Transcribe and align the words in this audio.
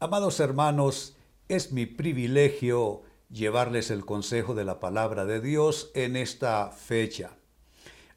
Amados 0.00 0.40
hermanos, 0.40 1.16
es 1.48 1.70
mi 1.70 1.86
privilegio 1.86 3.02
llevarles 3.30 3.90
el 3.90 4.04
consejo 4.04 4.54
de 4.54 4.64
la 4.64 4.80
palabra 4.80 5.24
de 5.24 5.40
Dios 5.40 5.92
en 5.94 6.16
esta 6.16 6.72
fecha. 6.72 7.36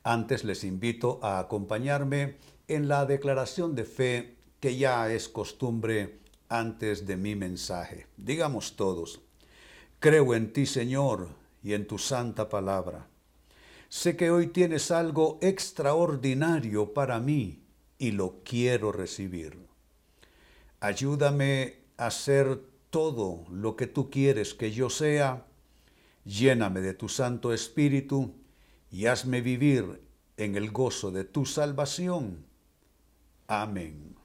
Antes 0.03 0.43
les 0.43 0.63
invito 0.63 1.19
a 1.21 1.37
acompañarme 1.37 2.37
en 2.67 2.87
la 2.87 3.05
declaración 3.05 3.75
de 3.75 3.85
fe 3.85 4.37
que 4.59 4.75
ya 4.75 5.11
es 5.13 5.29
costumbre 5.29 6.19
antes 6.49 7.05
de 7.05 7.15
mi 7.15 7.35
mensaje. 7.35 8.07
Digamos 8.17 8.75
todos, 8.75 9.21
creo 9.99 10.33
en 10.33 10.51
ti 10.51 10.65
Señor 10.65 11.29
y 11.61 11.73
en 11.73 11.85
tu 11.85 11.99
santa 11.99 12.49
palabra. 12.49 13.07
Sé 13.87 14.17
que 14.17 14.31
hoy 14.31 14.47
tienes 14.47 14.89
algo 14.89 15.37
extraordinario 15.41 16.93
para 16.93 17.19
mí 17.19 17.61
y 17.99 18.11
lo 18.11 18.41
quiero 18.43 18.91
recibir. 18.91 19.66
Ayúdame 20.79 21.79
a 21.97 22.11
ser 22.11 22.61
todo 22.89 23.45
lo 23.49 23.75
que 23.75 23.87
tú 23.87 24.09
quieres 24.11 24.53
que 24.53 24.71
yo 24.71 24.89
sea. 24.89 25.45
Lléname 26.23 26.81
de 26.81 26.93
tu 26.93 27.09
Santo 27.09 27.53
Espíritu 27.53 28.35
y 28.91 29.07
hazme 29.07 29.41
vivir 29.41 30.01
en 30.37 30.55
el 30.55 30.71
gozo 30.71 31.11
de 31.11 31.23
tu 31.23 31.45
salvación. 31.45 32.45
Amén. 33.47 34.15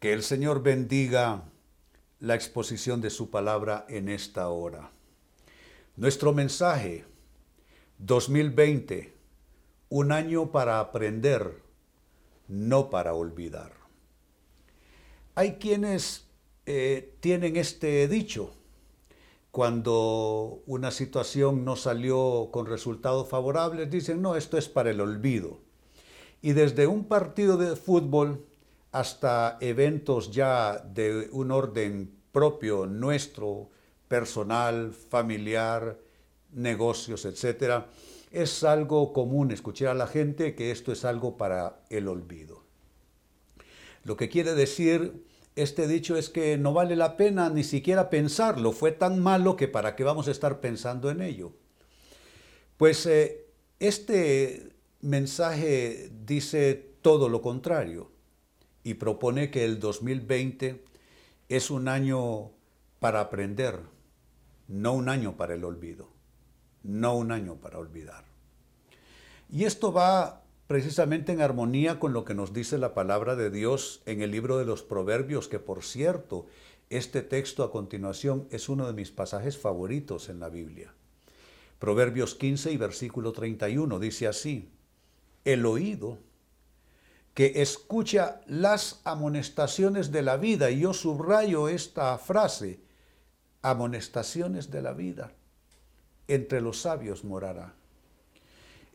Que 0.00 0.12
el 0.12 0.22
Señor 0.22 0.62
bendiga 0.62 1.44
la 2.20 2.34
exposición 2.34 3.00
de 3.00 3.10
su 3.10 3.30
palabra 3.30 3.86
en 3.88 4.08
esta 4.08 4.48
hora. 4.48 4.90
Nuestro 5.96 6.32
mensaje 6.32 7.04
2020, 7.98 9.14
un 9.88 10.12
año 10.12 10.52
para 10.52 10.78
aprender, 10.78 11.62
no 12.48 12.90
para 12.90 13.14
olvidar. 13.14 13.77
Hay 15.38 15.52
quienes 15.52 16.26
eh, 16.66 17.14
tienen 17.20 17.54
este 17.54 18.08
dicho, 18.08 18.56
cuando 19.52 20.64
una 20.66 20.90
situación 20.90 21.64
no 21.64 21.76
salió 21.76 22.48
con 22.50 22.66
resultados 22.66 23.28
favorables, 23.28 23.88
dicen, 23.88 24.20
no, 24.20 24.34
esto 24.34 24.58
es 24.58 24.68
para 24.68 24.90
el 24.90 25.00
olvido. 25.00 25.60
Y 26.42 26.54
desde 26.54 26.88
un 26.88 27.04
partido 27.04 27.56
de 27.56 27.76
fútbol 27.76 28.46
hasta 28.90 29.58
eventos 29.60 30.32
ya 30.32 30.78
de 30.78 31.28
un 31.30 31.52
orden 31.52 32.12
propio 32.32 32.86
nuestro, 32.86 33.70
personal, 34.08 34.92
familiar, 34.92 36.00
negocios, 36.50 37.24
etc., 37.24 37.84
es 38.32 38.64
algo 38.64 39.12
común 39.12 39.52
escuchar 39.52 39.90
a 39.90 39.94
la 39.94 40.08
gente 40.08 40.56
que 40.56 40.72
esto 40.72 40.90
es 40.90 41.04
algo 41.04 41.36
para 41.36 41.84
el 41.90 42.08
olvido. 42.08 42.64
Lo 44.02 44.16
que 44.16 44.28
quiere 44.28 44.54
decir 44.54 45.27
este 45.60 45.86
dicho 45.88 46.16
es 46.16 46.28
que 46.28 46.56
no 46.56 46.72
vale 46.72 46.96
la 46.96 47.16
pena 47.16 47.50
ni 47.50 47.64
siquiera 47.64 48.10
pensarlo, 48.10 48.72
fue 48.72 48.92
tan 48.92 49.20
malo 49.20 49.56
que 49.56 49.68
para 49.68 49.96
qué 49.96 50.04
vamos 50.04 50.28
a 50.28 50.30
estar 50.30 50.60
pensando 50.60 51.10
en 51.10 51.20
ello. 51.20 51.52
Pues 52.76 53.06
eh, 53.06 53.46
este 53.78 54.72
mensaje 55.00 56.10
dice 56.24 56.94
todo 57.02 57.28
lo 57.28 57.42
contrario 57.42 58.10
y 58.84 58.94
propone 58.94 59.50
que 59.50 59.64
el 59.64 59.78
2020 59.80 60.84
es 61.48 61.70
un 61.70 61.88
año 61.88 62.50
para 63.00 63.20
aprender, 63.20 63.80
no 64.66 64.92
un 64.92 65.08
año 65.08 65.36
para 65.36 65.54
el 65.54 65.64
olvido, 65.64 66.08
no 66.82 67.16
un 67.16 67.32
año 67.32 67.56
para 67.56 67.78
olvidar. 67.78 68.24
Y 69.50 69.64
esto 69.64 69.92
va 69.92 70.44
precisamente 70.68 71.32
en 71.32 71.40
armonía 71.40 71.98
con 71.98 72.12
lo 72.12 72.26
que 72.26 72.34
nos 72.34 72.52
dice 72.52 72.76
la 72.76 72.92
palabra 72.92 73.36
de 73.36 73.50
Dios 73.50 74.02
en 74.04 74.20
el 74.20 74.30
libro 74.30 74.58
de 74.58 74.66
los 74.66 74.82
Proverbios, 74.82 75.48
que 75.48 75.58
por 75.58 75.82
cierto, 75.82 76.46
este 76.90 77.22
texto 77.22 77.64
a 77.64 77.72
continuación 77.72 78.46
es 78.50 78.68
uno 78.68 78.86
de 78.86 78.92
mis 78.92 79.10
pasajes 79.10 79.56
favoritos 79.56 80.28
en 80.28 80.40
la 80.40 80.50
Biblia. 80.50 80.92
Proverbios 81.78 82.34
15 82.34 82.70
y 82.70 82.76
versículo 82.76 83.32
31 83.32 83.98
dice 83.98 84.26
así, 84.26 84.70
el 85.46 85.64
oído 85.64 86.18
que 87.32 87.62
escucha 87.62 88.42
las 88.46 89.00
amonestaciones 89.04 90.12
de 90.12 90.22
la 90.22 90.36
vida, 90.36 90.70
y 90.70 90.80
yo 90.80 90.92
subrayo 90.92 91.68
esta 91.68 92.18
frase, 92.18 92.80
amonestaciones 93.62 94.70
de 94.70 94.82
la 94.82 94.92
vida, 94.92 95.32
entre 96.26 96.60
los 96.60 96.82
sabios 96.82 97.24
morará. 97.24 97.74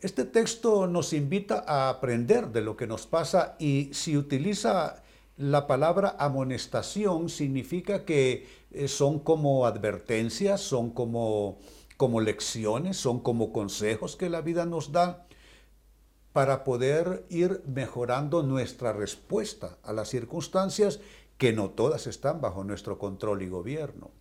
Este 0.04 0.26
texto 0.26 0.86
nos 0.86 1.14
invita 1.14 1.64
a 1.66 1.88
aprender 1.88 2.50
de 2.50 2.60
lo 2.60 2.76
que 2.76 2.88
nos 2.88 3.08
pasa 3.08 3.56
y 3.58 3.90
si 3.94 4.18
utiliza 4.18 5.02
la 5.38 5.66
palabra 5.66 6.18
amonestación 6.20 7.30
significa 7.30 8.04
que 8.04 8.46
eh, 8.72 8.90
son 8.90 9.20
como 9.20 9.66
advertencias, 9.66 10.60
son 10.60 10.90
como, 10.90 11.60
como 11.96 12.20
lecciones, 12.20 12.98
son 12.98 13.22
como 13.22 13.54
consejos 13.54 14.18
que 14.18 14.30
la 14.30 14.42
vida 14.42 14.66
nos 14.66 14.92
da 14.92 15.26
para 16.34 16.66
poder 16.66 17.26
ir 17.30 17.64
mejorando 17.66 18.44
nuestra 18.44 18.92
respuesta 18.92 19.78
a 19.84 19.94
las 19.94 20.10
circunstancias 20.10 21.00
que 21.38 21.54
no 21.54 21.70
todas 21.70 22.08
están 22.08 22.42
bajo 22.42 22.66
nuestro 22.66 23.00
control 23.00 23.42
y 23.42 23.48
gobierno. 23.48 24.12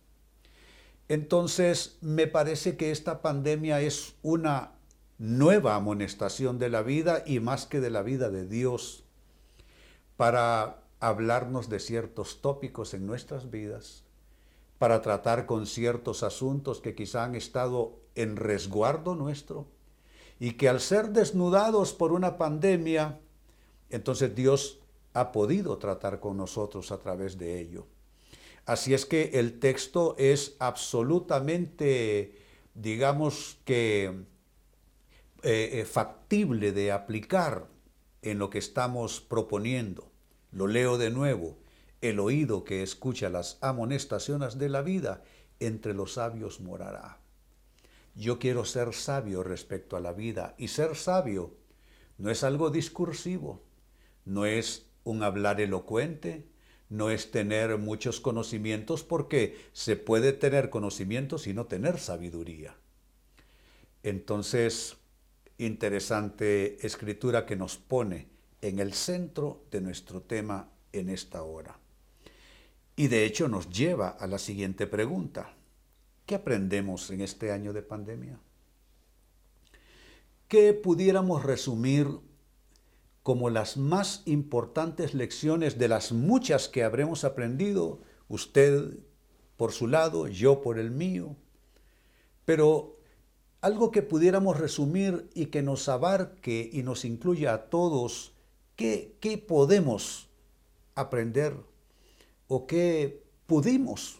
Entonces, 1.09 1.97
me 1.99 2.27
parece 2.27 2.77
que 2.77 2.91
esta 2.91 3.21
pandemia 3.21 3.81
es 3.81 4.13
una 4.21 4.75
nueva 5.23 5.75
amonestación 5.75 6.59
de 6.59 6.67
la 6.67 6.81
vida 6.81 7.23
y 7.25 7.39
más 7.39 7.65
que 7.65 7.79
de 7.79 7.89
la 7.89 8.01
vida 8.01 8.29
de 8.29 8.45
Dios 8.45 9.05
para 10.17 10.83
hablarnos 10.99 11.69
de 11.69 11.79
ciertos 11.79 12.41
tópicos 12.41 12.93
en 12.93 13.07
nuestras 13.07 13.49
vidas, 13.49 14.03
para 14.79 15.01
tratar 15.01 15.45
con 15.45 15.65
ciertos 15.65 16.23
asuntos 16.23 16.81
que 16.81 16.93
quizá 16.93 17.23
han 17.23 17.35
estado 17.35 18.01
en 18.15 18.35
resguardo 18.35 19.15
nuestro 19.15 19.65
y 20.41 20.55
que 20.55 20.67
al 20.67 20.81
ser 20.81 21.11
desnudados 21.11 21.93
por 21.93 22.11
una 22.11 22.37
pandemia, 22.37 23.17
entonces 23.89 24.35
Dios 24.35 24.79
ha 25.13 25.31
podido 25.31 25.77
tratar 25.77 26.19
con 26.19 26.35
nosotros 26.35 26.91
a 26.91 26.99
través 26.99 27.37
de 27.37 27.61
ello. 27.61 27.87
Así 28.65 28.93
es 28.93 29.05
que 29.05 29.31
el 29.35 29.57
texto 29.61 30.15
es 30.17 30.57
absolutamente, 30.59 32.37
digamos 32.73 33.57
que, 33.63 34.25
eh, 35.43 35.81
eh, 35.81 35.85
factible 35.85 36.71
de 36.71 36.91
aplicar 36.91 37.67
en 38.21 38.39
lo 38.39 38.49
que 38.49 38.59
estamos 38.59 39.19
proponiendo. 39.19 40.11
Lo 40.51 40.67
leo 40.67 40.97
de 40.97 41.09
nuevo. 41.09 41.57
El 42.01 42.19
oído 42.19 42.63
que 42.63 42.81
escucha 42.81 43.29
las 43.29 43.57
amonestaciones 43.61 44.57
de 44.57 44.69
la 44.69 44.81
vida, 44.81 45.21
entre 45.59 45.93
los 45.93 46.13
sabios 46.13 46.61
morará. 46.61 47.19
Yo 48.15 48.39
quiero 48.39 48.63
ser 48.65 48.93
sabio 48.93 49.43
respecto 49.43 49.97
a 49.97 49.99
la 49.99 50.13
vida 50.13 50.55
y 50.57 50.69
ser 50.69 50.95
sabio 50.95 51.55
no 52.17 52.29
es 52.29 52.43
algo 52.43 52.69
discursivo, 52.69 53.63
no 54.23 54.45
es 54.45 54.85
un 55.03 55.23
hablar 55.23 55.59
elocuente, 55.59 56.47
no 56.89 57.09
es 57.09 57.31
tener 57.31 57.77
muchos 57.77 58.19
conocimientos 58.19 59.03
porque 59.03 59.57
se 59.73 59.95
puede 59.95 60.31
tener 60.31 60.69
conocimientos 60.69 61.47
y 61.47 61.53
no 61.53 61.65
tener 61.65 61.99
sabiduría. 61.99 62.77
Entonces, 64.03 64.97
interesante 65.57 66.85
escritura 66.85 67.45
que 67.45 67.55
nos 67.55 67.77
pone 67.77 68.27
en 68.61 68.79
el 68.79 68.93
centro 68.93 69.65
de 69.71 69.81
nuestro 69.81 70.21
tema 70.21 70.69
en 70.91 71.09
esta 71.09 71.43
hora. 71.43 71.77
Y 72.95 73.07
de 73.07 73.25
hecho 73.25 73.47
nos 73.47 73.69
lleva 73.69 74.09
a 74.09 74.27
la 74.27 74.37
siguiente 74.37 74.87
pregunta. 74.87 75.53
¿Qué 76.25 76.35
aprendemos 76.35 77.09
en 77.09 77.21
este 77.21 77.51
año 77.51 77.73
de 77.73 77.81
pandemia? 77.81 78.39
¿Qué 80.47 80.73
pudiéramos 80.73 81.43
resumir 81.43 82.07
como 83.23 83.49
las 83.49 83.77
más 83.77 84.21
importantes 84.25 85.13
lecciones 85.13 85.77
de 85.77 85.87
las 85.87 86.11
muchas 86.11 86.69
que 86.69 86.83
habremos 86.83 87.23
aprendido, 87.23 88.01
usted 88.27 88.99
por 89.57 89.71
su 89.71 89.87
lado, 89.87 90.27
yo 90.27 90.61
por 90.61 90.77
el 90.77 90.91
mío? 90.91 91.35
Pero 92.45 92.99
algo 93.63 93.91
que 93.91 94.01
pudiéramos 94.01 94.59
resumir 94.59 95.29
y 95.33 95.45
que 95.45 95.61
nos 95.61 95.87
abarque 95.87 96.69
y 96.73 96.83
nos 96.83 97.05
incluya 97.05 97.53
a 97.53 97.69
todos, 97.69 98.33
¿qué, 98.75 99.15
podemos 99.47 100.27
aprender 100.95 101.55
o 102.49 102.67
qué 102.67 103.23
pudimos 103.47 104.19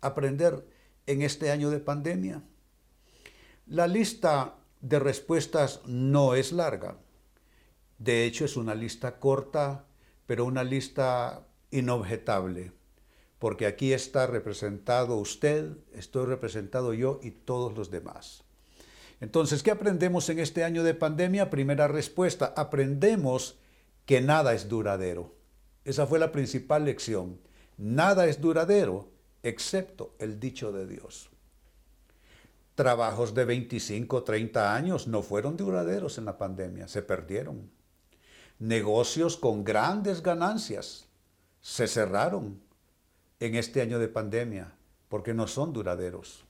aprender 0.00 0.66
en 1.04 1.20
este 1.20 1.50
año 1.50 1.68
de 1.68 1.80
pandemia? 1.80 2.42
La 3.66 3.86
lista 3.86 4.54
de 4.80 4.98
respuestas 4.98 5.82
no 5.84 6.34
es 6.34 6.50
larga. 6.50 6.96
De 7.98 8.24
hecho, 8.24 8.46
es 8.46 8.56
una 8.56 8.74
lista 8.74 9.20
corta, 9.20 9.84
pero 10.24 10.46
una 10.46 10.64
lista 10.64 11.46
inobjetable, 11.70 12.72
porque 13.38 13.66
aquí 13.66 13.92
está 13.92 14.26
representado 14.26 15.18
usted, 15.18 15.76
estoy 15.92 16.24
representado 16.24 16.94
yo 16.94 17.20
y 17.22 17.32
todos 17.32 17.76
los 17.76 17.90
demás. 17.90 18.46
Entonces, 19.22 19.62
¿qué 19.62 19.70
aprendemos 19.70 20.28
en 20.30 20.40
este 20.40 20.64
año 20.64 20.82
de 20.82 20.94
pandemia? 20.94 21.48
Primera 21.48 21.86
respuesta, 21.86 22.52
aprendemos 22.56 23.56
que 24.04 24.20
nada 24.20 24.52
es 24.52 24.68
duradero. 24.68 25.32
Esa 25.84 26.08
fue 26.08 26.18
la 26.18 26.32
principal 26.32 26.84
lección. 26.84 27.40
nada 27.76 28.26
es 28.26 28.40
duradero 28.40 29.10
excepto 29.44 30.16
el 30.18 30.40
dicho 30.40 30.72
de 30.72 30.88
Dios. 30.88 31.30
Trabajos 32.74 33.32
de 33.32 33.44
25, 33.44 34.24
30 34.24 34.74
años 34.74 35.06
no 35.06 35.22
fueron 35.22 35.56
duraderos 35.56 36.18
en 36.18 36.24
la 36.24 36.36
pandemia, 36.36 36.88
se 36.88 37.02
perdieron. 37.02 37.70
Negocios 38.58 39.36
con 39.36 39.62
grandes 39.62 40.24
ganancias 40.24 41.06
se 41.60 41.86
cerraron 41.86 42.60
en 43.38 43.54
este 43.54 43.82
año 43.82 44.00
de 44.00 44.08
pandemia 44.08 44.74
porque 45.08 45.32
no 45.32 45.46
son 45.46 45.72
duraderos. 45.72 46.44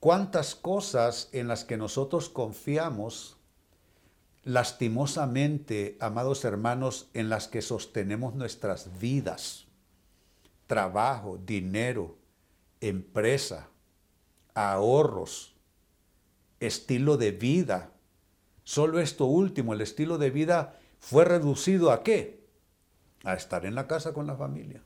¿Cuántas 0.00 0.54
cosas 0.54 1.28
en 1.32 1.48
las 1.48 1.64
que 1.64 1.76
nosotros 1.76 2.28
confiamos 2.28 3.36
lastimosamente, 4.44 5.96
amados 6.00 6.44
hermanos, 6.44 7.08
en 7.14 7.28
las 7.28 7.48
que 7.48 7.62
sostenemos 7.62 8.34
nuestras 8.34 8.98
vidas? 8.98 9.66
Trabajo, 10.66 11.38
dinero, 11.38 12.16
empresa, 12.80 13.68
ahorros, 14.54 15.54
estilo 16.60 17.16
de 17.16 17.32
vida. 17.32 17.92
Solo 18.64 19.00
esto 19.00 19.26
último, 19.26 19.72
el 19.72 19.80
estilo 19.80 20.18
de 20.18 20.30
vida, 20.30 20.78
fue 20.98 21.24
reducido 21.24 21.90
a 21.90 22.02
qué? 22.02 22.44
A 23.24 23.34
estar 23.34 23.64
en 23.64 23.74
la 23.74 23.86
casa 23.86 24.12
con 24.12 24.26
la 24.26 24.36
familia. 24.36 24.82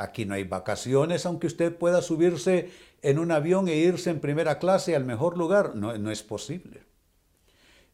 Aquí 0.00 0.24
no 0.24 0.32
hay 0.32 0.44
vacaciones, 0.44 1.26
aunque 1.26 1.46
usted 1.46 1.76
pueda 1.76 2.00
subirse 2.00 2.70
en 3.02 3.18
un 3.18 3.30
avión 3.30 3.68
e 3.68 3.76
irse 3.76 4.08
en 4.08 4.18
primera 4.18 4.58
clase 4.58 4.96
al 4.96 5.04
mejor 5.04 5.36
lugar. 5.36 5.76
No, 5.76 5.96
no 5.98 6.10
es 6.10 6.22
posible. 6.22 6.84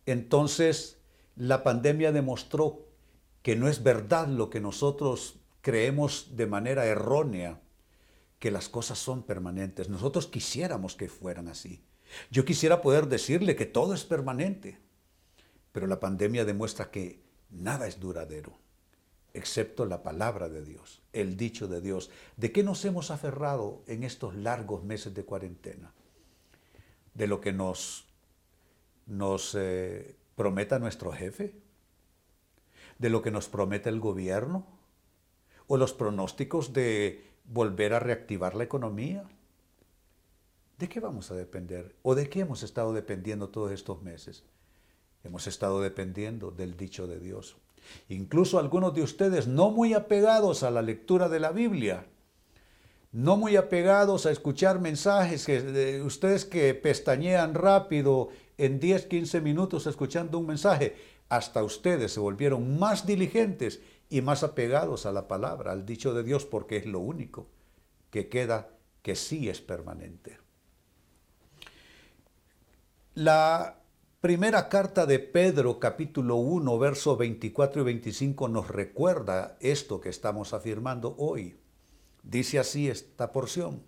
Entonces, 0.06 0.98
la 1.34 1.64
pandemia 1.64 2.12
demostró 2.12 2.86
que 3.42 3.56
no 3.56 3.66
es 3.66 3.82
verdad 3.82 4.28
lo 4.28 4.50
que 4.50 4.60
nosotros 4.60 5.40
creemos 5.62 6.36
de 6.36 6.46
manera 6.46 6.86
errónea, 6.86 7.60
que 8.38 8.52
las 8.52 8.68
cosas 8.68 9.00
son 9.00 9.24
permanentes. 9.24 9.88
Nosotros 9.88 10.28
quisiéramos 10.28 10.94
que 10.94 11.08
fueran 11.08 11.48
así. 11.48 11.82
Yo 12.30 12.44
quisiera 12.44 12.82
poder 12.82 13.08
decirle 13.08 13.56
que 13.56 13.66
todo 13.66 13.94
es 13.94 14.04
permanente, 14.04 14.78
pero 15.72 15.88
la 15.88 15.98
pandemia 15.98 16.44
demuestra 16.44 16.88
que 16.92 17.20
nada 17.50 17.88
es 17.88 17.98
duradero 17.98 18.64
excepto 19.36 19.84
la 19.84 20.02
palabra 20.02 20.48
de 20.48 20.64
Dios, 20.64 21.02
el 21.12 21.36
dicho 21.36 21.68
de 21.68 21.80
Dios. 21.80 22.10
¿De 22.36 22.52
qué 22.52 22.62
nos 22.62 22.84
hemos 22.84 23.10
aferrado 23.10 23.82
en 23.86 24.02
estos 24.02 24.34
largos 24.34 24.82
meses 24.82 25.14
de 25.14 25.24
cuarentena? 25.24 25.92
¿De 27.14 27.26
lo 27.26 27.40
que 27.40 27.52
nos, 27.52 28.06
nos 29.06 29.54
eh, 29.54 30.16
prometa 30.34 30.78
nuestro 30.78 31.12
jefe? 31.12 31.54
¿De 32.98 33.10
lo 33.10 33.22
que 33.22 33.30
nos 33.30 33.48
promete 33.48 33.90
el 33.90 34.00
gobierno? 34.00 34.66
¿O 35.66 35.76
los 35.76 35.92
pronósticos 35.92 36.72
de 36.72 37.24
volver 37.44 37.92
a 37.92 38.00
reactivar 38.00 38.54
la 38.54 38.64
economía? 38.64 39.28
¿De 40.78 40.88
qué 40.88 41.00
vamos 41.00 41.30
a 41.30 41.34
depender? 41.34 41.94
¿O 42.02 42.14
de 42.14 42.28
qué 42.28 42.40
hemos 42.40 42.62
estado 42.62 42.92
dependiendo 42.92 43.50
todos 43.50 43.72
estos 43.72 44.02
meses? 44.02 44.44
Hemos 45.24 45.46
estado 45.46 45.80
dependiendo 45.80 46.50
del 46.50 46.76
dicho 46.76 47.06
de 47.06 47.18
Dios. 47.18 47.56
Incluso 48.08 48.58
algunos 48.58 48.94
de 48.94 49.02
ustedes 49.02 49.46
no 49.46 49.70
muy 49.70 49.94
apegados 49.94 50.62
a 50.62 50.70
la 50.70 50.82
lectura 50.82 51.28
de 51.28 51.40
la 51.40 51.52
Biblia, 51.52 52.06
no 53.12 53.36
muy 53.36 53.56
apegados 53.56 54.26
a 54.26 54.30
escuchar 54.30 54.80
mensajes, 54.80 55.46
que, 55.46 56.02
ustedes 56.02 56.44
que 56.44 56.74
pestañean 56.74 57.54
rápido 57.54 58.28
en 58.58 58.78
10, 58.78 59.06
15 59.06 59.40
minutos 59.40 59.86
escuchando 59.86 60.38
un 60.38 60.46
mensaje, 60.46 60.96
hasta 61.28 61.64
ustedes 61.64 62.12
se 62.12 62.20
volvieron 62.20 62.78
más 62.78 63.06
diligentes 63.06 63.80
y 64.08 64.20
más 64.20 64.42
apegados 64.42 65.06
a 65.06 65.12
la 65.12 65.28
palabra, 65.28 65.72
al 65.72 65.84
dicho 65.84 66.14
de 66.14 66.22
Dios, 66.22 66.44
porque 66.44 66.76
es 66.76 66.86
lo 66.86 67.00
único 67.00 67.48
que 68.10 68.28
queda 68.28 68.68
que 69.02 69.16
sí 69.16 69.48
es 69.48 69.60
permanente. 69.60 70.38
La 73.14 73.80
Primera 74.26 74.68
carta 74.68 75.06
de 75.06 75.20
Pedro 75.20 75.78
capítulo 75.78 76.34
1, 76.34 76.78
verso 76.80 77.16
24 77.16 77.82
y 77.82 77.84
25 77.84 78.48
nos 78.48 78.66
recuerda 78.66 79.56
esto 79.60 80.00
que 80.00 80.08
estamos 80.08 80.52
afirmando 80.52 81.14
hoy. 81.16 81.60
Dice 82.24 82.58
así 82.58 82.88
esta 82.88 83.30
porción. 83.30 83.84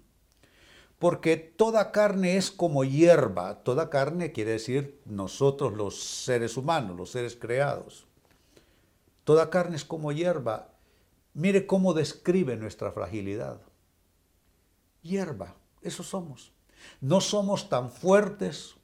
Porque 1.01 1.37
toda 1.37 1.91
carne 1.91 2.37
es 2.37 2.53
como 2.53 2.85
hierba. 2.85 3.65
Toda 3.65 3.91
carne 3.91 4.31
quiere 4.31 4.53
decir 4.53 5.01
nosotros 5.07 5.73
los 5.73 6.01
seres 6.01 6.57
humanos, 6.57 6.97
los 6.97 7.11
seres 7.11 7.35
creados. 7.35 8.07
Toda 9.25 9.51
carne 9.51 9.75
es 9.75 9.85
como 9.85 10.13
hierba. 10.13 10.69
Mire 11.35 11.67
cómo 11.67 11.95
describe 11.95 12.57
nuestra 12.57 12.93
fragilidad. 12.93 13.61
Hierba, 15.03 15.57
eso 15.83 16.05
somos. 16.05 16.53
No 17.01 17.21
somos 17.21 17.69
tan 17.69 17.91
fuertes 17.91 18.78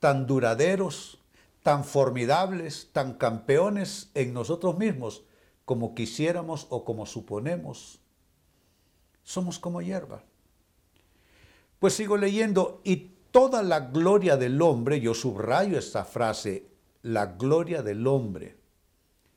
tan 0.00 0.26
duraderos, 0.26 1.18
tan 1.62 1.84
formidables, 1.84 2.88
tan 2.92 3.14
campeones 3.14 4.10
en 4.14 4.34
nosotros 4.34 4.76
mismos 4.76 5.22
como 5.64 5.94
quisiéramos 5.94 6.66
o 6.70 6.84
como 6.84 7.06
suponemos. 7.06 8.00
Somos 9.22 9.58
como 9.60 9.80
hierba. 9.82 10.24
Pues 11.78 11.94
sigo 11.94 12.16
leyendo, 12.16 12.80
y 12.82 13.12
toda 13.30 13.62
la 13.62 13.80
gloria 13.80 14.36
del 14.36 14.60
hombre, 14.62 15.00
yo 15.00 15.14
subrayo 15.14 15.78
esta 15.78 16.04
frase, 16.04 16.66
la 17.02 17.26
gloria 17.26 17.82
del 17.82 18.06
hombre. 18.06 18.56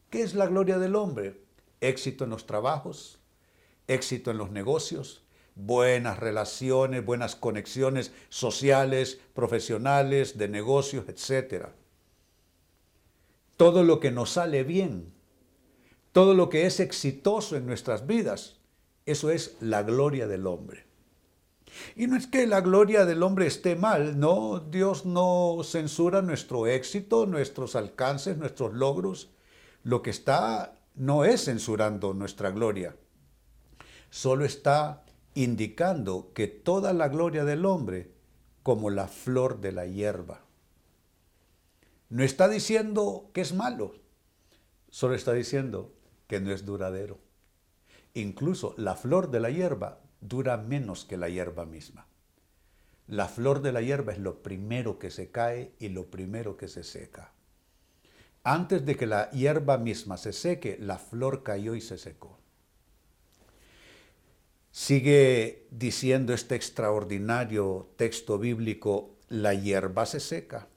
¿Qué 0.10 0.24
es 0.24 0.34
la 0.34 0.48
gloria 0.48 0.80
del 0.80 0.96
hombre? 0.96 1.42
Éxito 1.82 2.24
en 2.24 2.32
los 2.32 2.46
trabajos, 2.46 3.20
éxito 3.88 4.32
en 4.32 4.38
los 4.38 4.52
negocios, 4.52 5.24
buenas 5.56 6.20
relaciones, 6.20 7.06
buenas 7.06 7.36
conexiones 7.36 8.12
sociales, 8.30 9.20
profesionales, 9.34 10.38
de 10.38 10.48
negocios, 10.50 11.06
etc. 11.08 11.68
Todo 13.58 13.84
lo 13.84 14.00
que 14.00 14.12
nos 14.12 14.32
sale 14.32 14.64
bien, 14.64 15.14
todo 16.12 16.34
lo 16.34 16.50
que 16.50 16.66
es 16.66 16.80
exitoso 16.80 17.56
en 17.56 17.66
nuestras 17.66 18.08
vidas, 18.08 18.58
eso 19.06 19.30
es 19.30 19.58
la 19.60 19.84
gloria 19.84 20.28
del 20.28 20.48
hombre. 20.48 20.86
Y 21.96 22.08
no 22.08 22.16
es 22.16 22.28
que 22.28 22.46
la 22.46 22.62
gloria 22.62 23.06
del 23.06 23.24
hombre 23.24 23.48
esté 23.48 23.76
mal, 23.76 24.20
no, 24.20 24.60
Dios 24.60 25.06
no 25.06 25.62
censura 25.64 26.22
nuestro 26.22 26.68
éxito, 26.68 27.26
nuestros 27.26 27.76
alcances, 27.76 28.38
nuestros 28.38 28.74
logros. 28.74 29.32
Lo 29.84 30.02
que 30.02 30.12
está 30.12 30.78
no 30.96 31.26
es 31.26 31.46
censurando 31.46 32.14
nuestra 32.14 32.52
gloria, 32.52 32.96
solo 34.10 34.46
está 34.46 35.03
indicando 35.36 36.32
que 36.34 36.48
toda 36.48 36.94
la 36.94 37.08
gloria 37.08 37.44
del 37.46 37.66
hombre 37.66 38.12
como 38.62 38.90
la 38.90 39.08
flor 39.08 39.60
de 39.62 39.72
la 39.72 39.86
hierba. 39.86 40.42
No 42.10 42.24
está 42.24 42.48
diciendo 42.48 43.30
que 43.34 43.42
es 43.42 43.54
malo, 43.54 43.96
solo 44.90 45.16
está 45.16 45.34
diciendo 45.34 45.94
que 46.28 46.40
no 46.40 46.52
es 46.52 46.66
duradero. 46.66 47.20
Incluso 48.14 48.76
la 48.78 48.96
flor 48.96 49.32
de 49.32 49.40
la 49.40 49.50
hierba 49.50 50.00
dura 50.22 50.58
menos 50.58 51.06
que 51.06 51.18
la 51.18 51.30
hierba 51.30 51.66
misma. 51.66 52.08
La 53.08 53.28
flor 53.28 53.62
de 53.62 53.72
la 53.72 53.82
hierba 53.82 54.14
es 54.14 54.20
lo 54.20 54.44
primero 54.44 54.98
que 55.00 55.12
se 55.12 55.30
cae 55.30 55.74
y 55.80 55.90
lo 55.90 56.10
primero 56.10 56.56
que 56.56 56.68
se 56.68 56.84
seca. 56.84 57.34
Antes 58.44 58.86
de 58.86 58.96
que 58.96 59.08
la 59.08 59.30
hierba 59.32 59.78
misma 59.78 60.18
se 60.18 60.34
seque, 60.34 60.78
la 60.80 60.98
flor 60.98 61.44
cayó 61.44 61.76
y 61.76 61.82
se 61.82 61.98
secó. 61.98 62.40
Sigue 64.76 65.68
diciendo 65.70 66.34
este 66.34 66.56
extraordinario 66.56 67.94
texto 67.96 68.40
bíblico, 68.40 69.16
la 69.30 69.54
hierba 69.54 70.08
se 70.08 70.20
seca 70.20 70.68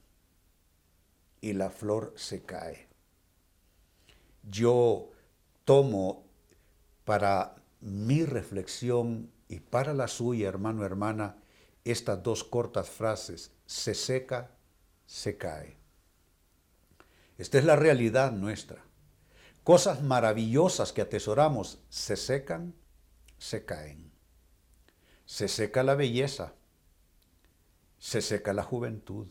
y 1.41 1.55
la 1.55 1.71
flor 1.71 2.13
se 2.15 2.43
cae. 2.43 2.89
Yo 4.43 5.09
tomo 5.65 6.27
para 7.07 7.57
mi 7.81 8.27
reflexión 8.27 9.31
y 9.49 9.61
para 9.61 9.95
la 9.95 10.09
suya, 10.09 10.47
hermano, 10.47 10.85
hermana, 10.85 11.39
estas 11.83 12.23
dos 12.23 12.45
cortas 12.45 12.91
frases, 12.91 13.51
se 13.65 13.95
seca, 13.95 14.51
se 15.07 15.39
cae. 15.39 15.79
Esta 17.39 17.57
es 17.57 17.65
la 17.65 17.77
realidad 17.77 18.31
nuestra. 18.33 18.85
Cosas 19.65 20.03
maravillosas 20.03 20.93
que 20.93 21.01
atesoramos 21.01 21.79
se 21.89 22.17
secan, 22.17 22.75
se 23.39 23.65
caen. 23.65 24.13
Se 25.25 25.49
seca 25.49 25.83
la 25.83 25.95
belleza, 25.95 26.55
se 27.99 28.23
seca 28.23 28.53
la 28.53 28.63
juventud, 28.63 29.27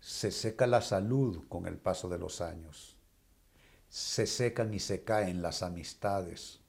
se 0.00 0.30
seca 0.30 0.66
la 0.66 0.82
salud 0.82 1.46
con 1.48 1.66
el 1.66 1.78
paso 1.78 2.08
de 2.08 2.18
los 2.18 2.40
años, 2.40 2.96
se 3.88 4.26
secan 4.26 4.74
y 4.74 4.80
se 4.80 5.04
caen 5.04 5.40
las 5.40 5.62
amistades, 5.62 6.60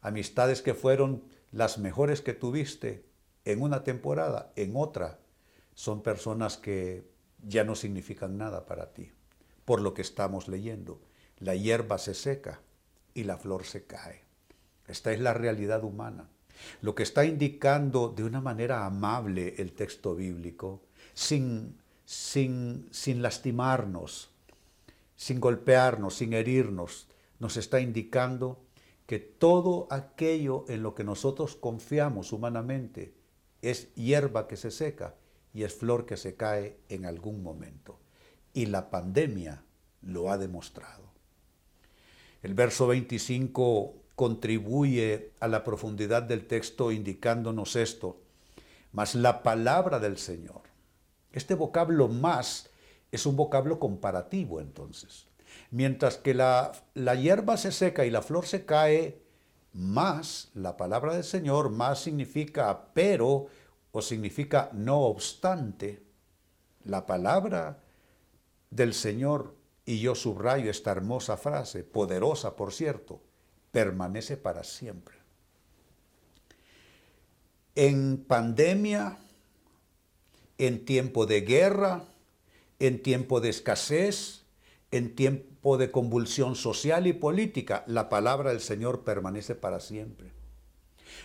amistades 0.00 0.62
que 0.62 0.74
fueron 0.74 1.22
las 1.50 1.78
mejores 1.78 2.22
que 2.22 2.32
tuviste 2.32 3.04
en 3.44 3.60
una 3.60 3.84
temporada, 3.84 4.52
en 4.56 4.74
otra, 4.76 5.18
son 5.74 6.02
personas 6.02 6.56
que 6.56 7.10
ya 7.42 7.64
no 7.64 7.74
significan 7.74 8.38
nada 8.38 8.66
para 8.66 8.92
ti, 8.92 9.12
por 9.64 9.80
lo 9.80 9.94
que 9.94 10.02
estamos 10.02 10.48
leyendo. 10.48 11.00
La 11.38 11.54
hierba 11.54 11.98
se 11.98 12.14
seca 12.14 12.60
y 13.14 13.24
la 13.24 13.36
flor 13.36 13.64
se 13.64 13.84
cae. 13.84 14.21
Esta 14.92 15.10
es 15.10 15.20
la 15.20 15.32
realidad 15.32 15.84
humana. 15.84 16.28
Lo 16.82 16.94
que 16.94 17.02
está 17.02 17.24
indicando 17.24 18.10
de 18.10 18.24
una 18.24 18.42
manera 18.42 18.84
amable 18.84 19.54
el 19.56 19.72
texto 19.72 20.14
bíblico, 20.14 20.82
sin, 21.14 21.78
sin, 22.04 22.88
sin 22.90 23.22
lastimarnos, 23.22 24.30
sin 25.16 25.40
golpearnos, 25.40 26.16
sin 26.16 26.34
herirnos, 26.34 27.08
nos 27.38 27.56
está 27.56 27.80
indicando 27.80 28.60
que 29.06 29.18
todo 29.18 29.86
aquello 29.90 30.66
en 30.68 30.82
lo 30.82 30.94
que 30.94 31.04
nosotros 31.04 31.56
confiamos 31.56 32.30
humanamente 32.34 33.14
es 33.62 33.94
hierba 33.94 34.46
que 34.46 34.58
se 34.58 34.70
seca 34.70 35.14
y 35.54 35.62
es 35.62 35.74
flor 35.74 36.04
que 36.04 36.18
se 36.18 36.36
cae 36.36 36.76
en 36.90 37.06
algún 37.06 37.42
momento. 37.42 37.98
Y 38.52 38.66
la 38.66 38.90
pandemia 38.90 39.64
lo 40.02 40.30
ha 40.30 40.36
demostrado. 40.36 41.10
El 42.42 42.52
verso 42.52 42.86
25 42.88 44.01
contribuye 44.14 45.32
a 45.40 45.48
la 45.48 45.64
profundidad 45.64 46.22
del 46.22 46.46
texto 46.46 46.92
indicándonos 46.92 47.76
esto, 47.76 48.20
mas 48.92 49.14
la 49.14 49.42
palabra 49.42 49.98
del 49.98 50.18
Señor. 50.18 50.62
Este 51.32 51.54
vocablo 51.54 52.08
más 52.08 52.70
es 53.10 53.26
un 53.26 53.36
vocablo 53.36 53.78
comparativo 53.78 54.60
entonces. 54.60 55.26
Mientras 55.70 56.18
que 56.18 56.34
la, 56.34 56.72
la 56.94 57.14
hierba 57.14 57.56
se 57.56 57.72
seca 57.72 58.04
y 58.04 58.10
la 58.10 58.22
flor 58.22 58.46
se 58.46 58.64
cae, 58.64 59.22
más 59.72 60.50
la 60.54 60.76
palabra 60.76 61.14
del 61.14 61.24
Señor, 61.24 61.70
más 61.70 62.00
significa 62.00 62.88
pero 62.92 63.46
o 63.90 64.02
significa 64.02 64.70
no 64.72 65.00
obstante. 65.00 66.02
La 66.84 67.06
palabra 67.06 67.82
del 68.70 68.92
Señor, 68.92 69.54
y 69.84 70.00
yo 70.00 70.14
subrayo 70.14 70.70
esta 70.70 70.90
hermosa 70.90 71.36
frase, 71.36 71.84
poderosa 71.84 72.56
por 72.56 72.72
cierto, 72.72 73.20
permanece 73.72 74.36
para 74.36 74.62
siempre. 74.62 75.16
En 77.74 78.18
pandemia, 78.18 79.18
en 80.58 80.84
tiempo 80.84 81.26
de 81.26 81.40
guerra, 81.40 82.04
en 82.78 83.02
tiempo 83.02 83.40
de 83.40 83.48
escasez, 83.48 84.42
en 84.90 85.16
tiempo 85.16 85.78
de 85.78 85.90
convulsión 85.90 86.54
social 86.54 87.06
y 87.06 87.14
política, 87.14 87.82
la 87.86 88.08
palabra 88.08 88.50
del 88.50 88.60
Señor 88.60 89.04
permanece 89.04 89.54
para 89.54 89.80
siempre. 89.80 90.30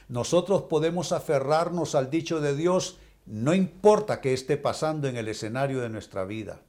Nosotros 0.07 0.63
podemos 0.63 1.11
aferrarnos 1.11 1.95
al 1.95 2.09
dicho 2.09 2.39
de 2.39 2.55
Dios, 2.55 2.97
no 3.25 3.53
importa 3.53 4.21
qué 4.21 4.33
esté 4.33 4.55
pasando 4.55 5.09
en 5.09 5.17
el 5.17 5.27
escenario 5.27 5.81
de 5.81 5.89
nuestra 5.89 6.23
vida. 6.23 6.61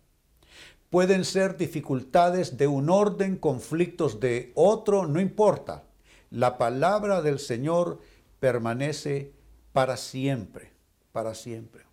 Pueden 0.91 1.25
ser 1.25 1.57
dificultades 1.57 2.57
de 2.57 2.67
un 2.67 2.89
orden, 2.89 3.37
conflictos 3.37 4.21
de 4.21 4.53
otro, 4.55 5.07
no 5.07 5.21
importa. 5.21 5.85
La 6.31 6.59
palabra 6.59 7.23
del 7.23 7.39
Señor 7.39 8.01
permanece 8.41 9.33
para 9.73 9.97
siempre, 9.97 10.73
para 11.13 11.35
siempre. 11.35 11.85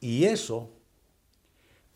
Y 0.00 0.24
eso, 0.24 0.70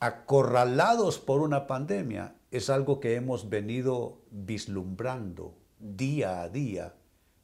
acorralados 0.01 1.19
por 1.19 1.41
una 1.41 1.67
pandemia, 1.67 2.35
es 2.51 2.71
algo 2.71 3.01
que 3.01 3.15
hemos 3.15 3.49
venido 3.49 4.21
vislumbrando 4.31 5.55
día 5.79 6.43
a 6.43 6.49
día 6.49 6.95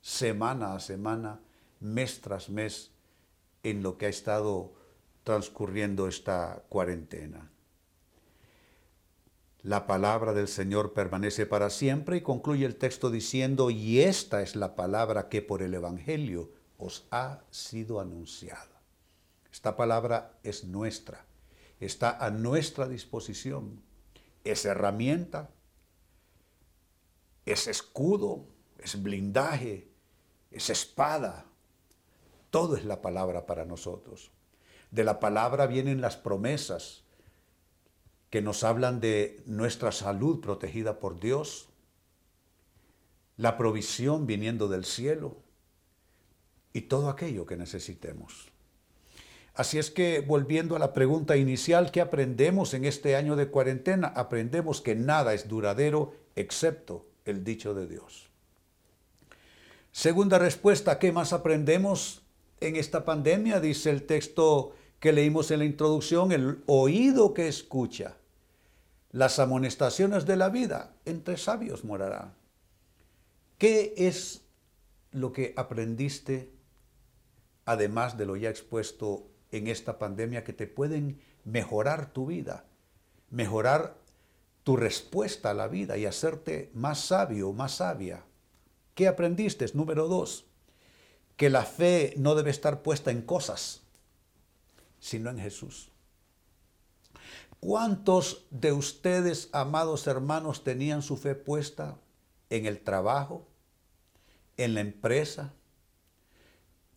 semana 0.04 0.74
a 0.74 0.80
semana, 0.80 1.40
mes 1.80 2.20
tras 2.20 2.50
mes, 2.50 2.90
en 3.62 3.82
lo 3.82 3.96
que 3.96 4.04
ha 4.04 4.10
estado 4.10 4.74
transcurriendo 5.24 6.08
esta 6.08 6.62
cuarentena. 6.68 7.50
La 9.64 9.86
palabra 9.86 10.34
del 10.34 10.46
Señor 10.46 10.92
permanece 10.92 11.46
para 11.46 11.70
siempre 11.70 12.18
y 12.18 12.20
concluye 12.20 12.66
el 12.66 12.76
texto 12.76 13.10
diciendo, 13.10 13.70
y 13.70 14.00
esta 14.00 14.42
es 14.42 14.56
la 14.56 14.76
palabra 14.76 15.30
que 15.30 15.40
por 15.40 15.62
el 15.62 15.72
Evangelio 15.72 16.50
os 16.76 17.06
ha 17.10 17.40
sido 17.48 17.98
anunciada. 17.98 18.82
Esta 19.50 19.74
palabra 19.74 20.38
es 20.42 20.64
nuestra, 20.64 21.24
está 21.80 22.22
a 22.22 22.28
nuestra 22.28 22.88
disposición, 22.88 23.80
es 24.44 24.66
herramienta, 24.66 25.48
es 27.46 27.66
escudo, 27.66 28.44
es 28.78 29.02
blindaje, 29.02 29.88
es 30.50 30.68
espada. 30.68 31.46
Todo 32.50 32.76
es 32.76 32.84
la 32.84 33.00
palabra 33.00 33.46
para 33.46 33.64
nosotros. 33.64 34.30
De 34.90 35.04
la 35.04 35.20
palabra 35.20 35.66
vienen 35.66 36.02
las 36.02 36.18
promesas 36.18 37.03
que 38.34 38.42
nos 38.42 38.64
hablan 38.64 38.98
de 38.98 39.40
nuestra 39.46 39.92
salud 39.92 40.40
protegida 40.40 40.98
por 40.98 41.20
Dios, 41.20 41.68
la 43.36 43.56
provisión 43.56 44.26
viniendo 44.26 44.66
del 44.66 44.84
cielo 44.84 45.36
y 46.72 46.80
todo 46.80 47.10
aquello 47.10 47.46
que 47.46 47.56
necesitemos. 47.56 48.50
Así 49.54 49.78
es 49.78 49.92
que 49.92 50.18
volviendo 50.18 50.74
a 50.74 50.80
la 50.80 50.92
pregunta 50.92 51.36
inicial, 51.36 51.92
¿qué 51.92 52.00
aprendemos 52.00 52.74
en 52.74 52.86
este 52.86 53.14
año 53.14 53.36
de 53.36 53.50
cuarentena? 53.50 54.08
Aprendemos 54.08 54.80
que 54.80 54.96
nada 54.96 55.32
es 55.32 55.46
duradero 55.46 56.16
excepto 56.34 57.06
el 57.24 57.44
dicho 57.44 57.72
de 57.72 57.86
Dios. 57.86 58.30
Segunda 59.92 60.40
respuesta, 60.40 60.98
¿qué 60.98 61.12
más 61.12 61.32
aprendemos 61.32 62.22
en 62.58 62.74
esta 62.74 63.04
pandemia? 63.04 63.60
Dice 63.60 63.90
el 63.90 64.02
texto 64.02 64.74
que 64.98 65.12
leímos 65.12 65.52
en 65.52 65.60
la 65.60 65.66
introducción, 65.66 66.32
el 66.32 66.64
oído 66.66 67.32
que 67.32 67.46
escucha 67.46 68.16
las 69.14 69.38
amonestaciones 69.38 70.26
de 70.26 70.34
la 70.34 70.48
vida, 70.48 70.96
entre 71.04 71.36
sabios 71.36 71.84
morará. 71.84 72.34
¿Qué 73.58 73.94
es 73.96 74.42
lo 75.12 75.32
que 75.32 75.54
aprendiste, 75.56 76.50
además 77.64 78.18
de 78.18 78.26
lo 78.26 78.34
ya 78.34 78.50
expuesto 78.50 79.30
en 79.52 79.68
esta 79.68 80.00
pandemia, 80.00 80.42
que 80.42 80.52
te 80.52 80.66
pueden 80.66 81.20
mejorar 81.44 82.12
tu 82.12 82.26
vida, 82.26 82.64
mejorar 83.30 83.96
tu 84.64 84.76
respuesta 84.76 85.50
a 85.50 85.54
la 85.54 85.68
vida 85.68 85.96
y 85.96 86.06
hacerte 86.06 86.72
más 86.74 86.98
sabio, 86.98 87.52
más 87.52 87.76
sabia? 87.76 88.24
¿Qué 88.96 89.06
aprendiste? 89.06 89.64
Número 89.74 90.08
dos, 90.08 90.44
que 91.36 91.50
la 91.50 91.64
fe 91.64 92.14
no 92.16 92.34
debe 92.34 92.50
estar 92.50 92.82
puesta 92.82 93.12
en 93.12 93.22
cosas, 93.22 93.82
sino 94.98 95.30
en 95.30 95.38
Jesús. 95.38 95.93
¿Cuántos 97.64 98.44
de 98.50 98.72
ustedes, 98.72 99.48
amados 99.52 100.06
hermanos, 100.06 100.64
tenían 100.64 101.00
su 101.00 101.16
fe 101.16 101.34
puesta 101.34 101.98
en 102.50 102.66
el 102.66 102.78
trabajo, 102.84 103.48
en 104.58 104.74
la 104.74 104.82
empresa 104.82 105.54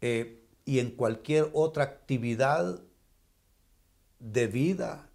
eh, 0.01 0.45
y 0.65 0.79
en 0.79 0.91
cualquier 0.91 1.49
otra 1.53 1.85
actividad 1.85 2.81
de 4.19 4.47
vida 4.47 5.09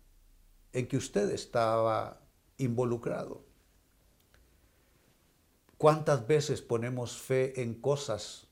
en 0.72 0.88
que 0.88 0.96
usted 0.96 1.30
estaba 1.30 2.22
involucrado? 2.56 3.44
¿Cuántas 5.76 6.26
veces 6.26 6.62
ponemos 6.62 7.18
fe 7.18 7.60
en 7.60 7.74
cosas? 7.74 8.46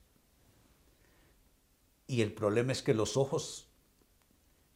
Y 2.05 2.21
el 2.21 2.31
problema 2.31 2.73
es 2.73 2.83
que 2.83 2.93
los 2.93 3.17
ojos 3.17 3.71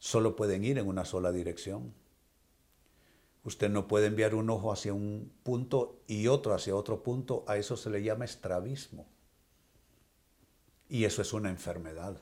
solo 0.00 0.34
pueden 0.34 0.64
ir 0.64 0.78
en 0.78 0.88
una 0.88 1.04
sola 1.04 1.30
dirección. 1.30 1.94
Usted 3.46 3.70
no 3.70 3.86
puede 3.86 4.08
enviar 4.08 4.34
un 4.34 4.50
ojo 4.50 4.72
hacia 4.72 4.92
un 4.92 5.32
punto 5.44 6.00
y 6.08 6.26
otro 6.26 6.52
hacia 6.52 6.74
otro 6.74 7.04
punto. 7.04 7.44
A 7.46 7.56
eso 7.56 7.76
se 7.76 7.90
le 7.90 8.02
llama 8.02 8.24
estrabismo. 8.24 9.06
Y 10.88 11.04
eso 11.04 11.22
es 11.22 11.32
una 11.32 11.48
enfermedad. 11.48 12.20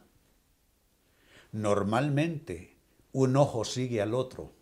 Normalmente 1.50 2.76
un 3.12 3.38
ojo 3.38 3.64
sigue 3.64 4.02
al 4.02 4.12
otro. 4.12 4.52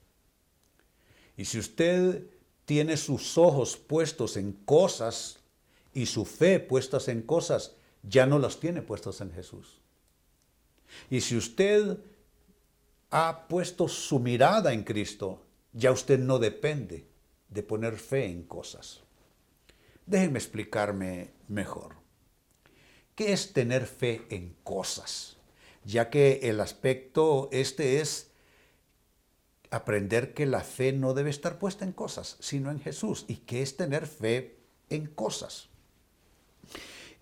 Y 1.36 1.46
si 1.46 1.58
usted 1.58 2.30
tiene 2.64 2.96
sus 2.96 3.36
ojos 3.38 3.76
puestos 3.76 4.36
en 4.36 4.52
cosas 4.52 5.40
y 5.92 6.06
su 6.06 6.24
fe 6.24 6.60
puestas 6.60 7.08
en 7.08 7.22
cosas, 7.22 7.74
ya 8.04 8.24
no 8.24 8.38
las 8.38 8.60
tiene 8.60 8.82
puestas 8.82 9.20
en 9.20 9.32
Jesús. 9.32 9.80
Y 11.10 11.22
si 11.22 11.36
usted 11.36 11.98
ha 13.10 13.48
puesto 13.48 13.88
su 13.88 14.20
mirada 14.20 14.72
en 14.72 14.84
Cristo, 14.84 15.40
ya 15.72 15.92
usted 15.92 16.18
no 16.18 16.38
depende 16.38 17.06
de 17.48 17.62
poner 17.62 17.98
fe 17.98 18.26
en 18.26 18.42
cosas. 18.42 19.00
Déjenme 20.06 20.38
explicarme 20.38 21.30
mejor. 21.48 21.96
¿Qué 23.14 23.32
es 23.32 23.52
tener 23.52 23.86
fe 23.86 24.22
en 24.30 24.56
cosas? 24.64 25.36
Ya 25.84 26.10
que 26.10 26.40
el 26.44 26.60
aspecto 26.60 27.48
este 27.52 28.00
es 28.00 28.30
aprender 29.70 30.34
que 30.34 30.46
la 30.46 30.60
fe 30.60 30.92
no 30.92 31.14
debe 31.14 31.30
estar 31.30 31.58
puesta 31.58 31.84
en 31.84 31.92
cosas, 31.92 32.36
sino 32.40 32.70
en 32.70 32.80
Jesús. 32.80 33.24
¿Y 33.28 33.36
qué 33.36 33.62
es 33.62 33.76
tener 33.76 34.06
fe 34.06 34.56
en 34.90 35.06
cosas? 35.06 35.68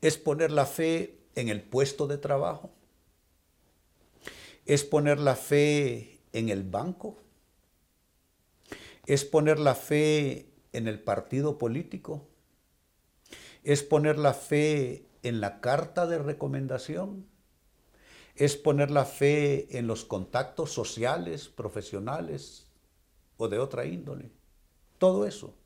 es 0.01 0.17
poner 0.17 0.51
la 0.51 0.67
fe 0.67 1.19
en 1.35 1.49
el 1.49 1.63
puesto 1.63 2.07
de 2.07 2.19
trabajo, 2.19 2.71
es 4.67 4.85
poner 4.85 5.19
la 5.19 5.37
fe 5.37 6.21
en 6.33 6.49
el 6.49 6.63
banco, 6.63 7.19
es 9.11 9.25
poner 9.25 9.59
la 9.59 9.75
fe 9.75 10.53
en 10.73 10.87
el 10.87 11.03
partido 11.03 11.59
político, 11.59 12.29
es 13.65 13.83
poner 13.83 14.21
la 14.21 14.35
fe 14.35 15.05
en 15.25 15.41
la 15.41 15.61
carta 15.61 16.07
de 16.07 16.21
recomendación, 16.21 17.27
es 18.37 18.57
poner 18.57 18.93
la 18.93 19.05
fe 19.05 19.77
en 19.77 19.89
los 19.89 20.05
contactos 20.05 20.71
sociales, 20.71 21.49
profesionales 21.49 22.69
o 23.37 23.49
de 23.49 23.59
otra 23.59 23.85
índole. 23.85 24.31
Todo 24.99 25.27
eso 25.27 25.57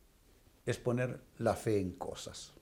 es 0.64 0.78
poner 0.78 1.20
la 1.36 1.54
fe 1.54 1.80
en 1.80 1.92
cosas. 1.92 2.54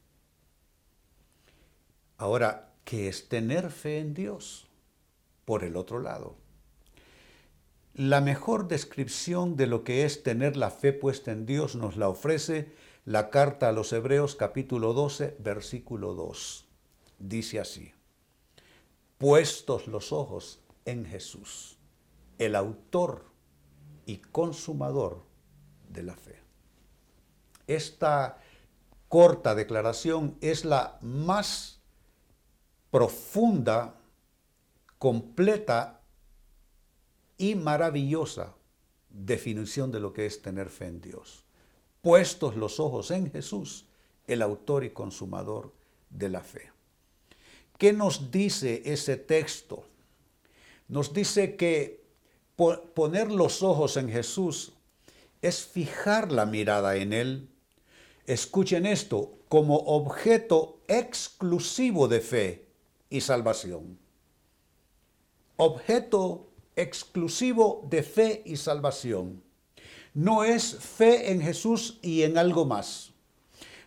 Ahora, 2.16 2.74
¿qué 2.84 3.06
es 3.06 3.28
tener 3.28 3.70
fe 3.70 4.00
en 4.00 4.14
Dios? 4.14 4.66
Por 5.44 5.62
el 5.62 5.76
otro 5.76 6.00
lado, 6.00 6.41
la 7.94 8.20
mejor 8.20 8.68
descripción 8.68 9.56
de 9.56 9.66
lo 9.66 9.84
que 9.84 10.04
es 10.04 10.22
tener 10.22 10.56
la 10.56 10.70
fe 10.70 10.92
puesta 10.92 11.30
en 11.30 11.44
Dios 11.44 11.74
nos 11.76 11.96
la 11.96 12.08
ofrece 12.08 12.72
la 13.04 13.28
carta 13.30 13.68
a 13.68 13.72
los 13.72 13.92
Hebreos 13.92 14.34
capítulo 14.34 14.94
12, 14.94 15.36
versículo 15.40 16.14
2. 16.14 16.66
Dice 17.18 17.60
así, 17.60 17.92
puestos 19.18 19.88
los 19.88 20.12
ojos 20.12 20.60
en 20.86 21.04
Jesús, 21.04 21.78
el 22.38 22.56
autor 22.56 23.26
y 24.06 24.18
consumador 24.18 25.24
de 25.88 26.02
la 26.02 26.16
fe. 26.16 26.40
Esta 27.66 28.38
corta 29.08 29.54
declaración 29.54 30.38
es 30.40 30.64
la 30.64 30.98
más 31.02 31.82
profunda, 32.90 34.00
completa 34.98 36.01
y 37.42 37.56
maravillosa 37.56 38.54
definición 39.10 39.90
de 39.90 39.98
lo 39.98 40.12
que 40.12 40.26
es 40.26 40.40
tener 40.42 40.68
fe 40.68 40.86
en 40.86 41.00
Dios. 41.00 41.44
Puestos 42.00 42.54
los 42.54 42.78
ojos 42.78 43.10
en 43.10 43.32
Jesús, 43.32 43.86
el 44.28 44.42
autor 44.42 44.84
y 44.84 44.90
consumador 44.90 45.72
de 46.08 46.28
la 46.28 46.40
fe. 46.40 46.70
¿Qué 47.78 47.92
nos 47.92 48.30
dice 48.30 48.82
ese 48.84 49.16
texto? 49.16 49.84
Nos 50.86 51.12
dice 51.12 51.56
que 51.56 52.04
poner 52.94 53.32
los 53.32 53.64
ojos 53.64 53.96
en 53.96 54.08
Jesús 54.08 54.74
es 55.40 55.64
fijar 55.64 56.30
la 56.30 56.46
mirada 56.46 56.94
en 56.94 57.12
Él. 57.12 57.48
Escuchen 58.24 58.86
esto, 58.86 59.32
como 59.48 59.78
objeto 59.78 60.78
exclusivo 60.86 62.06
de 62.06 62.20
fe 62.20 62.68
y 63.10 63.20
salvación. 63.20 63.98
Objeto 65.56 66.51
exclusivo 66.76 67.86
de 67.90 68.02
fe 68.02 68.42
y 68.44 68.56
salvación. 68.56 69.42
No 70.14 70.44
es 70.44 70.76
fe 70.76 71.32
en 71.32 71.40
Jesús 71.40 71.98
y 72.02 72.22
en 72.22 72.36
algo 72.36 72.64
más. 72.64 73.12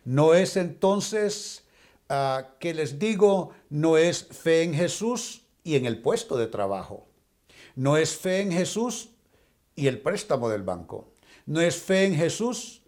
No 0.04 0.34
es 0.34 0.58
entonces, 0.58 1.64
uh, 2.10 2.44
que 2.60 2.74
les 2.74 3.00
digo, 3.00 3.52
no 3.70 3.98
es 3.98 4.26
fe 4.26 4.64
en 4.64 4.74
Jesús 4.74 5.44
y 5.64 5.76
en 5.76 5.86
el 5.86 6.02
puesto 6.02 6.38
de 6.38 6.48
trabajo. 6.48 7.08
No 7.76 7.98
es 7.98 8.16
fe 8.16 8.42
en 8.42 8.52
Jesús 8.52 9.10
y 9.76 9.88
el 9.88 10.00
préstamo 10.00 10.50
del 10.50 10.64
banco. 10.64 11.14
No 11.46 11.62
es 11.62 11.76
fe 11.76 12.06
en 12.06 12.16
Jesús 12.16 12.82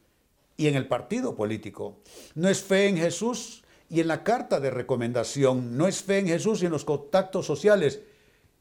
y 0.55 0.67
en 0.67 0.75
el 0.75 0.87
partido 0.87 1.35
político. 1.35 1.99
No 2.35 2.49
es 2.49 2.61
fe 2.61 2.87
en 2.87 2.97
Jesús 2.97 3.63
y 3.89 3.99
en 3.99 4.07
la 4.07 4.23
carta 4.23 4.59
de 4.59 4.71
recomendación. 4.71 5.77
No 5.77 5.87
es 5.87 6.01
fe 6.01 6.19
en 6.19 6.27
Jesús 6.27 6.61
y 6.61 6.65
en 6.65 6.71
los 6.71 6.85
contactos 6.85 7.45
sociales. 7.45 8.01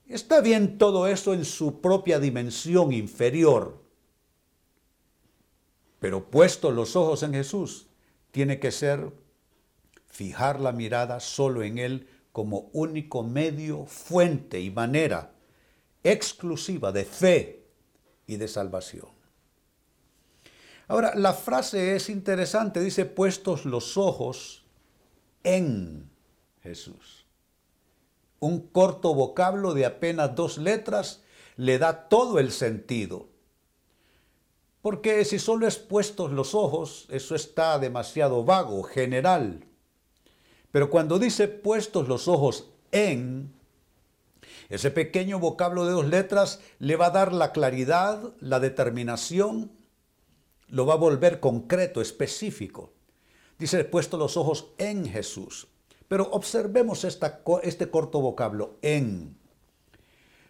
Está 0.08 0.40
bien 0.40 0.78
todo 0.78 1.06
eso 1.08 1.34
en 1.34 1.44
su 1.44 1.80
propia 1.80 2.20
dimensión 2.20 2.92
inferior. 2.92 3.82
Pero 5.98 6.30
puesto 6.30 6.70
los 6.70 6.94
ojos 6.94 7.22
en 7.22 7.32
Jesús, 7.32 7.88
tiene 8.30 8.60
que 8.60 8.70
ser 8.70 9.12
fijar 10.06 10.60
la 10.60 10.72
mirada 10.72 11.20
solo 11.20 11.62
en 11.62 11.78
Él 11.78 12.08
como 12.32 12.70
único 12.72 13.22
medio, 13.22 13.86
fuente 13.86 14.60
y 14.60 14.70
manera 14.70 15.32
exclusiva 16.04 16.92
de 16.92 17.04
fe 17.04 17.66
y 18.26 18.36
de 18.36 18.46
salvación. 18.46 19.08
Ahora, 20.88 21.14
la 21.16 21.32
frase 21.32 21.96
es 21.96 22.08
interesante, 22.08 22.80
dice, 22.80 23.06
puestos 23.06 23.64
los 23.64 23.96
ojos 23.96 24.64
en 25.42 26.08
Jesús. 26.62 27.25
Un 28.38 28.68
corto 28.68 29.14
vocablo 29.14 29.74
de 29.74 29.86
apenas 29.86 30.34
dos 30.34 30.58
letras 30.58 31.22
le 31.56 31.78
da 31.78 32.08
todo 32.08 32.38
el 32.38 32.52
sentido. 32.52 33.28
Porque 34.82 35.24
si 35.24 35.38
solo 35.38 35.66
es 35.66 35.78
puestos 35.78 36.30
los 36.30 36.54
ojos, 36.54 37.06
eso 37.10 37.34
está 37.34 37.78
demasiado 37.78 38.44
vago, 38.44 38.82
general. 38.84 39.64
Pero 40.70 40.90
cuando 40.90 41.18
dice 41.18 41.48
puestos 41.48 42.06
los 42.06 42.28
ojos 42.28 42.68
en, 42.92 43.52
ese 44.68 44.90
pequeño 44.90 45.38
vocablo 45.38 45.86
de 45.86 45.92
dos 45.92 46.06
letras 46.06 46.60
le 46.78 46.96
va 46.96 47.06
a 47.06 47.10
dar 47.10 47.32
la 47.32 47.52
claridad, 47.52 48.34
la 48.40 48.60
determinación, 48.60 49.72
lo 50.68 50.86
va 50.86 50.94
a 50.94 50.98
volver 50.98 51.40
concreto, 51.40 52.00
específico. 52.00 52.92
Dice, 53.58 53.84
puesto 53.84 54.18
los 54.18 54.36
ojos 54.36 54.72
en 54.78 55.06
Jesús. 55.06 55.68
Pero 56.08 56.28
observemos 56.30 57.04
este 57.04 57.90
corto 57.90 58.20
vocablo, 58.20 58.76
en. 58.82 59.36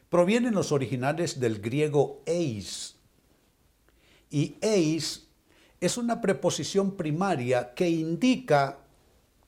Provienen 0.09 0.55
los 0.55 0.73
originales 0.73 1.41
del 1.41 1.61
griego 1.61 2.23
eis. 2.27 2.97
Y 4.31 4.57
eis 4.61 5.29
es 5.81 5.97
una 5.97 6.21
preposición 6.21 6.97
primaria 6.97 7.75
que 7.75 7.89
indica 7.89 8.79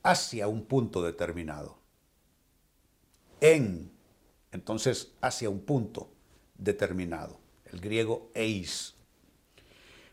hacia 0.03 0.47
un 0.47 0.65
punto 0.65 1.01
determinado. 1.01 1.77
En, 3.41 3.91
entonces 4.51 5.13
hacia 5.21 5.49
un 5.49 5.61
punto 5.61 6.09
determinado. 6.57 7.39
El 7.65 7.79
griego 7.79 8.29
eis. 8.33 8.95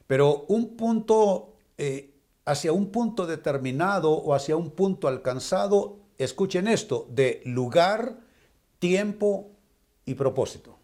Pero 0.07 0.45
un 0.49 0.77
punto 0.77 1.55
eh, 1.79 2.16
hacia 2.47 2.73
un 2.73 2.91
punto 2.91 3.27
determinado 3.27 4.13
o 4.13 4.33
hacia 4.33 4.57
un 4.57 4.71
punto 4.71 5.09
alcanzado, 5.09 5.99
escuchen 6.17 6.69
esto, 6.69 7.07
de 7.11 7.43
lugar, 7.45 8.21
tiempo 8.79 9.51
y 10.05 10.15
propósito. 10.15 10.79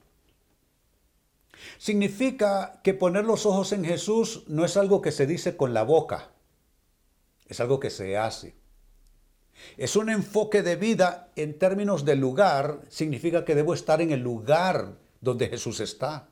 Significa 1.79 2.81
que 2.83 2.95
poner 2.95 3.25
los 3.25 3.47
ojos 3.47 3.73
en 3.73 3.85
Jesús 3.85 4.43
no 4.49 4.65
es 4.65 4.77
algo 4.77 5.01
que 5.01 5.13
se 5.13 5.27
dice 5.27 5.57
con 5.57 5.73
la 5.73 5.85
boca, 5.85 6.33
es 7.47 7.61
algo 7.61 7.79
que 7.79 7.91
se 7.91 8.19
hace. 8.19 8.57
Es 9.77 9.95
un 9.95 10.11
enfoque 10.11 10.63
de 10.63 10.75
vida 10.75 11.31
en 11.37 11.57
términos 11.59 12.05
de 12.05 12.17
lugar, 12.17 12.81
significa 12.89 13.45
que 13.45 13.55
debo 13.55 13.75
estar 13.75 14.01
en 14.01 14.11
el 14.11 14.21
lugar 14.21 14.99
donde 15.21 15.49
Jesús 15.49 15.79
está, 15.79 16.31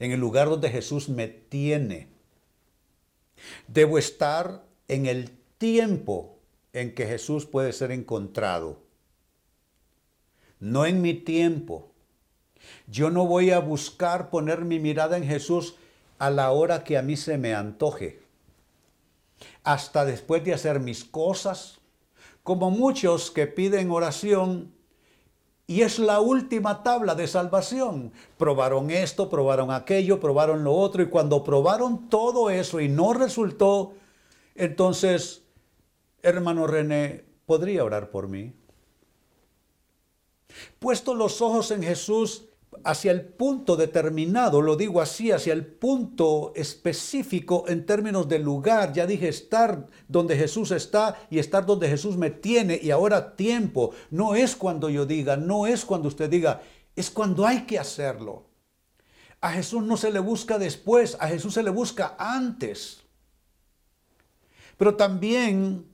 en 0.00 0.10
el 0.10 0.18
lugar 0.18 0.48
donde 0.48 0.70
Jesús 0.70 1.08
me 1.08 1.28
tiene. 1.28 2.13
Debo 3.68 3.98
estar 3.98 4.64
en 4.88 5.06
el 5.06 5.30
tiempo 5.58 6.38
en 6.72 6.94
que 6.94 7.06
Jesús 7.06 7.46
puede 7.46 7.72
ser 7.72 7.92
encontrado, 7.92 8.82
no 10.60 10.86
en 10.86 11.00
mi 11.00 11.14
tiempo. 11.14 11.92
Yo 12.86 13.10
no 13.10 13.26
voy 13.26 13.50
a 13.50 13.60
buscar 13.60 14.30
poner 14.30 14.64
mi 14.64 14.80
mirada 14.80 15.16
en 15.16 15.24
Jesús 15.24 15.76
a 16.18 16.30
la 16.30 16.50
hora 16.50 16.84
que 16.84 16.98
a 16.98 17.02
mí 17.02 17.16
se 17.16 17.38
me 17.38 17.54
antoje, 17.54 18.20
hasta 19.62 20.04
después 20.04 20.44
de 20.44 20.54
hacer 20.54 20.80
mis 20.80 21.04
cosas, 21.04 21.80
como 22.42 22.70
muchos 22.70 23.30
que 23.30 23.46
piden 23.46 23.90
oración 23.90 24.73
y 25.66 25.82
es 25.82 25.98
la 25.98 26.20
última 26.20 26.82
tabla 26.82 27.14
de 27.14 27.26
salvación. 27.26 28.12
Probaron 28.36 28.90
esto, 28.90 29.30
probaron 29.30 29.70
aquello, 29.70 30.20
probaron 30.20 30.64
lo 30.64 30.74
otro, 30.74 31.02
y 31.02 31.08
cuando 31.08 31.42
probaron 31.42 32.08
todo 32.08 32.50
eso 32.50 32.80
y 32.80 32.88
no 32.88 33.14
resultó, 33.14 33.94
entonces, 34.54 35.42
hermano 36.22 36.66
René, 36.66 37.24
¿podría 37.46 37.84
orar 37.84 38.10
por 38.10 38.28
mí? 38.28 38.52
Puesto 40.78 41.14
los 41.14 41.40
ojos 41.42 41.70
en 41.70 41.82
Jesús, 41.82 42.44
hacia 42.82 43.12
el 43.12 43.24
punto 43.24 43.76
determinado, 43.76 44.60
lo 44.60 44.76
digo 44.76 45.00
así, 45.00 45.30
hacia 45.30 45.52
el 45.52 45.66
punto 45.66 46.52
específico 46.54 47.64
en 47.68 47.86
términos 47.86 48.28
de 48.28 48.38
lugar. 48.38 48.92
Ya 48.92 49.06
dije 49.06 49.28
estar 49.28 49.86
donde 50.08 50.36
Jesús 50.36 50.70
está 50.70 51.16
y 51.30 51.38
estar 51.38 51.66
donde 51.66 51.88
Jesús 51.88 52.16
me 52.16 52.30
tiene 52.30 52.78
y 52.82 52.90
ahora 52.90 53.36
tiempo. 53.36 53.92
No 54.10 54.34
es 54.34 54.56
cuando 54.56 54.90
yo 54.90 55.06
diga, 55.06 55.36
no 55.36 55.66
es 55.66 55.84
cuando 55.84 56.08
usted 56.08 56.28
diga, 56.28 56.62
es 56.96 57.10
cuando 57.10 57.46
hay 57.46 57.66
que 57.66 57.78
hacerlo. 57.78 58.46
A 59.40 59.52
Jesús 59.52 59.82
no 59.82 59.96
se 59.96 60.10
le 60.10 60.20
busca 60.20 60.58
después, 60.58 61.16
a 61.20 61.28
Jesús 61.28 61.54
se 61.54 61.62
le 61.62 61.70
busca 61.70 62.16
antes. 62.18 63.02
Pero 64.76 64.96
también 64.96 65.86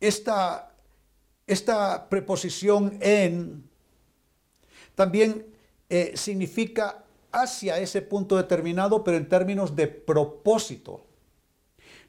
esta, 0.00 0.74
esta 1.46 2.08
preposición 2.08 2.98
en 3.00 3.70
también 4.94 5.53
eh, 5.88 6.12
significa 6.16 7.04
hacia 7.32 7.78
ese 7.78 8.02
punto 8.02 8.36
determinado, 8.36 9.04
pero 9.04 9.16
en 9.16 9.28
términos 9.28 9.74
de 9.76 9.88
propósito. 9.88 11.04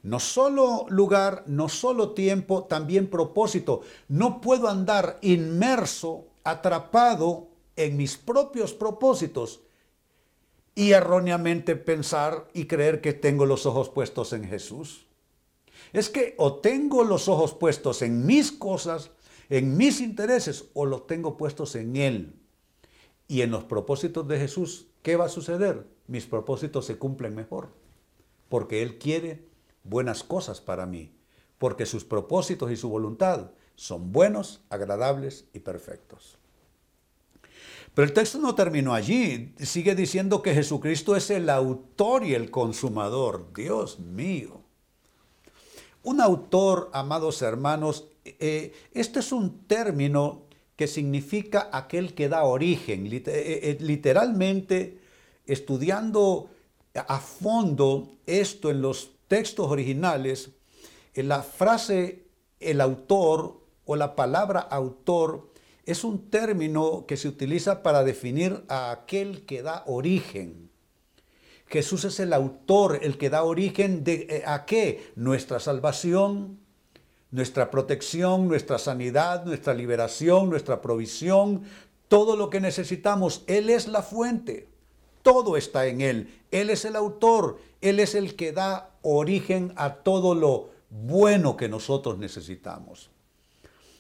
No 0.03 0.19
solo 0.19 0.85
lugar, 0.89 1.43
no 1.47 1.67
solo 1.67 2.11
tiempo, 2.11 2.65
también 2.65 3.09
propósito. 3.09 3.81
No 4.07 4.39
puedo 4.39 4.69
andar 4.69 5.17
inmerso, 5.21 6.27
atrapado 6.43 7.47
en 7.75 7.97
mis 7.97 8.15
propios 8.17 8.73
propósitos 8.73 9.61
y 10.75 10.91
erróneamente 10.91 11.75
pensar 11.75 12.47
y 12.53 12.65
creer 12.65 13.01
que 13.01 13.13
tengo 13.13 13.47
los 13.47 13.65
ojos 13.65 13.89
puestos 13.89 14.31
en 14.33 14.43
Jesús. 14.43 15.07
Es 15.91 16.09
que 16.09 16.35
o 16.37 16.55
tengo 16.55 17.03
los 17.03 17.27
ojos 17.27 17.53
puestos 17.53 18.03
en 18.03 18.27
mis 18.27 18.51
cosas, 18.51 19.09
en 19.49 19.75
mis 19.75 20.01
intereses, 20.01 20.65
o 20.73 20.85
los 20.85 21.07
tengo 21.07 21.35
puestos 21.35 21.75
en 21.75 21.95
Él. 21.95 22.44
Y 23.27 23.41
en 23.41 23.51
los 23.51 23.63
propósitos 23.63 24.27
de 24.27 24.39
Jesús, 24.39 24.87
¿qué 25.01 25.15
va 25.15 25.25
a 25.25 25.29
suceder? 25.29 25.87
Mis 26.07 26.25
propósitos 26.25 26.85
se 26.85 26.97
cumplen 26.97 27.35
mejor, 27.35 27.69
porque 28.49 28.83
Él 28.83 28.97
quiere 28.97 29.45
buenas 29.83 30.23
cosas 30.23 30.61
para 30.61 30.85
mí, 30.85 31.15
porque 31.57 31.85
sus 31.85 32.03
propósitos 32.03 32.71
y 32.71 32.75
su 32.75 32.89
voluntad 32.89 33.51
son 33.75 34.11
buenos, 34.11 34.61
agradables 34.69 35.45
y 35.53 35.59
perfectos. 35.59 36.37
Pero 37.95 38.07
el 38.07 38.13
texto 38.13 38.39
no 38.39 38.55
terminó 38.55 38.93
allí, 38.93 39.53
sigue 39.57 39.95
diciendo 39.95 40.41
que 40.41 40.53
Jesucristo 40.53 41.15
es 41.15 41.29
el 41.29 41.49
autor 41.49 42.25
y 42.25 42.33
el 42.33 42.51
consumador. 42.51 43.53
Dios 43.53 43.99
mío. 43.99 44.61
Un 46.03 46.19
autor, 46.19 46.89
amados 46.93 47.41
hermanos, 47.41 48.07
eh, 48.25 48.73
este 48.93 49.19
es 49.19 49.31
un 49.31 49.65
término 49.65 50.44
que 50.75 50.87
significa 50.87 51.69
aquel 51.71 52.13
que 52.13 52.29
da 52.29 52.43
origen. 52.43 53.05
Eh, 53.07 53.21
eh, 53.25 53.77
literalmente, 53.79 54.99
estudiando 55.45 56.49
a 56.93 57.19
fondo 57.19 58.15
esto 58.25 58.71
en 58.71 58.81
los 58.81 59.11
textos 59.27 59.69
originales, 59.69 60.51
la 61.15 61.43
frase 61.43 62.25
el 62.59 62.81
autor 62.81 63.61
o 63.85 63.95
la 63.95 64.15
palabra 64.15 64.59
autor 64.59 65.51
es 65.85 66.03
un 66.03 66.29
término 66.29 67.05
que 67.07 67.17
se 67.17 67.27
utiliza 67.27 67.83
para 67.83 68.03
definir 68.03 68.63
a 68.67 68.91
aquel 68.91 69.45
que 69.45 69.61
da 69.61 69.83
origen. 69.85 70.71
Jesús 71.67 72.05
es 72.05 72.19
el 72.19 72.33
autor, 72.33 72.99
el 73.01 73.17
que 73.17 73.29
da 73.29 73.43
origen 73.43 74.03
de 74.03 74.27
eh, 74.29 74.43
a 74.45 74.65
qué? 74.65 75.11
Nuestra 75.15 75.59
salvación, 75.59 76.59
nuestra 77.35 77.69
protección, 77.69 78.47
nuestra 78.47 78.79
sanidad, 78.79 79.43
nuestra 79.43 79.73
liberación, 79.73 80.49
nuestra 80.49 80.81
provisión, 80.81 81.63
todo 82.07 82.37
lo 82.37 82.49
que 82.49 82.61
necesitamos. 82.61 83.43
Él 83.47 83.69
es 83.69 83.89
la 83.89 84.01
fuente. 84.01 84.69
Todo 85.21 85.57
está 85.57 85.85
en 85.87 85.99
Él. 85.99 86.33
Él 86.51 86.69
es 86.69 86.85
el 86.85 86.95
autor. 86.95 87.59
Él 87.81 87.99
es 87.99 88.15
el 88.15 88.37
que 88.37 88.53
da 88.53 88.91
origen 89.01 89.73
a 89.75 89.95
todo 89.95 90.33
lo 90.33 90.69
bueno 90.89 91.57
que 91.57 91.67
nosotros 91.67 92.17
necesitamos. 92.17 93.09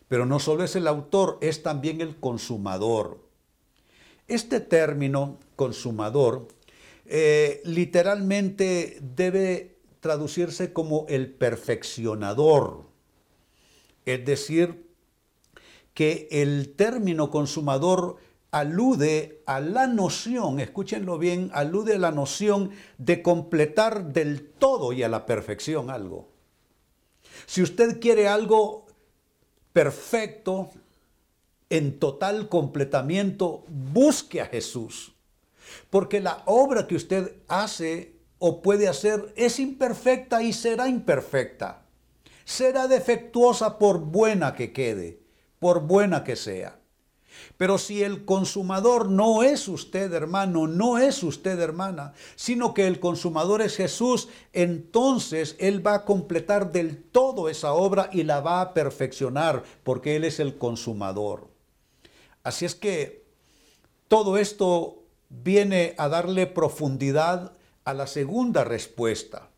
Pero 0.07 0.25
no 0.25 0.39
solo 0.39 0.63
es 0.63 0.77
el 0.77 0.87
autor, 0.87 1.37
es 1.41 1.61
también 1.61 1.99
el 1.99 2.15
consumador. 2.15 3.19
Este 4.29 4.61
término, 4.61 5.39
consumador, 5.57 6.47
eh, 7.05 7.61
literalmente 7.65 8.97
debe 9.01 9.75
traducirse 9.99 10.71
como 10.71 11.05
el 11.09 11.33
perfeccionador. 11.33 12.94
Es 14.05 14.25
decir, 14.25 14.85
que 15.93 16.27
el 16.31 16.75
término 16.75 17.31
consumador 17.31 18.17
alude 18.51 19.41
a 19.45 19.59
la 19.59 19.87
noción, 19.87 20.59
escúchenlo 20.59 21.17
bien, 21.17 21.49
alude 21.53 21.95
a 21.95 21.99
la 21.99 22.11
noción 22.11 22.71
de 22.97 23.21
completar 23.21 24.13
del 24.13 24.49
todo 24.49 24.93
y 24.93 25.03
a 25.03 25.09
la 25.09 25.25
perfección 25.25 25.89
algo. 25.89 26.29
Si 27.45 27.61
usted 27.61 27.99
quiere 27.99 28.27
algo 28.27 28.85
perfecto, 29.73 30.69
en 31.69 31.99
total 31.99 32.47
completamiento, 32.47 33.65
busque 33.67 34.41
a 34.41 34.45
Jesús. 34.45 35.13
Porque 35.89 36.21
la 36.21 36.43
obra 36.45 36.87
que 36.87 36.95
usted 36.95 37.35
hace 37.47 38.15
o 38.39 38.61
puede 38.61 38.87
hacer 38.87 39.33
es 39.35 39.59
imperfecta 39.59 40.43
y 40.43 40.53
será 40.53 40.87
imperfecta. 40.87 41.84
Será 42.45 42.87
defectuosa 42.87 43.77
por 43.77 43.99
buena 43.99 44.55
que 44.55 44.71
quede, 44.71 45.19
por 45.59 45.81
buena 45.81 46.23
que 46.23 46.35
sea. 46.35 46.79
Pero 47.57 47.77
si 47.77 48.03
el 48.03 48.25
consumador 48.25 49.09
no 49.09 49.43
es 49.43 49.67
usted, 49.67 50.13
hermano, 50.13 50.67
no 50.67 50.97
es 50.97 51.23
usted, 51.23 51.59
hermana, 51.59 52.13
sino 52.35 52.73
que 52.73 52.87
el 52.87 52.99
consumador 52.99 53.61
es 53.61 53.75
Jesús, 53.75 54.29
entonces 54.53 55.55
Él 55.59 55.85
va 55.85 55.95
a 55.95 56.05
completar 56.05 56.71
del 56.71 57.03
todo 57.03 57.49
esa 57.49 57.73
obra 57.73 58.09
y 58.13 58.23
la 58.23 58.41
va 58.41 58.61
a 58.61 58.73
perfeccionar, 58.73 59.63
porque 59.83 60.15
Él 60.15 60.23
es 60.23 60.39
el 60.39 60.57
consumador. 60.57 61.49
Así 62.43 62.65
es 62.65 62.75
que 62.75 63.25
todo 64.07 64.37
esto 64.37 65.03
viene 65.29 65.95
a 65.97 66.07
darle 66.09 66.47
profundidad 66.47 67.53
a 67.83 67.93
la 67.93 68.07
segunda 68.07 68.63
respuesta. 68.63 69.49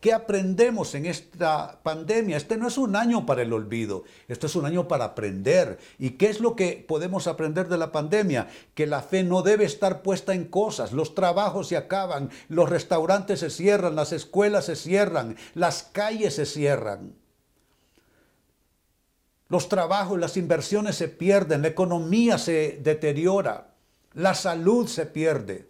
¿Qué 0.00 0.12
aprendemos 0.12 0.94
en 0.94 1.06
esta 1.06 1.80
pandemia? 1.82 2.36
Este 2.36 2.56
no 2.56 2.68
es 2.68 2.78
un 2.78 2.94
año 2.94 3.26
para 3.26 3.42
el 3.42 3.52
olvido, 3.52 4.04
esto 4.28 4.46
es 4.46 4.54
un 4.54 4.64
año 4.64 4.86
para 4.86 5.06
aprender. 5.06 5.78
¿Y 5.98 6.10
qué 6.10 6.30
es 6.30 6.38
lo 6.38 6.54
que 6.54 6.84
podemos 6.86 7.26
aprender 7.26 7.68
de 7.68 7.78
la 7.78 7.90
pandemia? 7.90 8.46
Que 8.74 8.86
la 8.86 9.02
fe 9.02 9.24
no 9.24 9.42
debe 9.42 9.64
estar 9.64 10.02
puesta 10.02 10.34
en 10.34 10.44
cosas. 10.44 10.92
Los 10.92 11.16
trabajos 11.16 11.66
se 11.66 11.76
acaban, 11.76 12.30
los 12.48 12.70
restaurantes 12.70 13.40
se 13.40 13.50
cierran, 13.50 13.96
las 13.96 14.12
escuelas 14.12 14.66
se 14.66 14.76
cierran, 14.76 15.36
las 15.54 15.82
calles 15.82 16.34
se 16.34 16.46
cierran. 16.46 17.16
Los 19.48 19.68
trabajos, 19.68 20.20
las 20.20 20.36
inversiones 20.36 20.94
se 20.94 21.08
pierden, 21.08 21.62
la 21.62 21.68
economía 21.68 22.38
se 22.38 22.78
deteriora, 22.84 23.74
la 24.12 24.34
salud 24.34 24.86
se 24.86 25.06
pierde. 25.06 25.68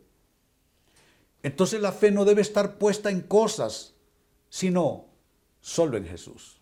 Entonces 1.43 1.81
la 1.81 1.93
fe 1.93 2.11
no 2.11 2.27
debe 2.27 2.43
estar 2.43 2.77
puesta 2.77 3.11
en 3.11 3.23
cosas, 3.23 3.95
sino 4.49 5.07
solo 5.61 5.97
en 5.97 6.07
Jesús. 6.07 6.61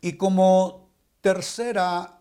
Y 0.00 0.12
como 0.12 0.90
tercera 1.20 2.20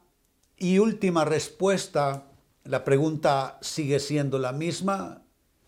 y 0.57 0.79
última 0.79 1.25
respuesta, 1.25 2.31
la 2.63 2.83
pregunta 2.83 3.59
sigue 3.61 3.99
siendo 3.99 4.39
la 4.39 4.51
misma. 4.51 5.23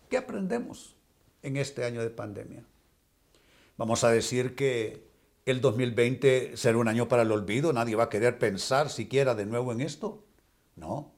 ¿Qué 0.08 0.16
aprendemos 0.16 0.96
en 1.42 1.56
este 1.56 1.84
año 1.84 2.02
de 2.02 2.10
pandemia? 2.10 2.64
Vamos 3.76 4.04
a 4.04 4.10
decir 4.10 4.54
que 4.56 5.08
el 5.46 5.60
2020 5.60 6.56
será 6.56 6.78
un 6.78 6.88
año 6.88 7.08
para 7.08 7.22
el 7.22 7.32
olvido, 7.32 7.72
nadie 7.72 7.96
va 7.96 8.04
a 8.04 8.08
querer 8.10 8.38
pensar 8.38 8.90
siquiera 8.90 9.34
de 9.34 9.46
nuevo 9.46 9.72
en 9.72 9.80
esto. 9.80 10.24
No, 10.76 11.14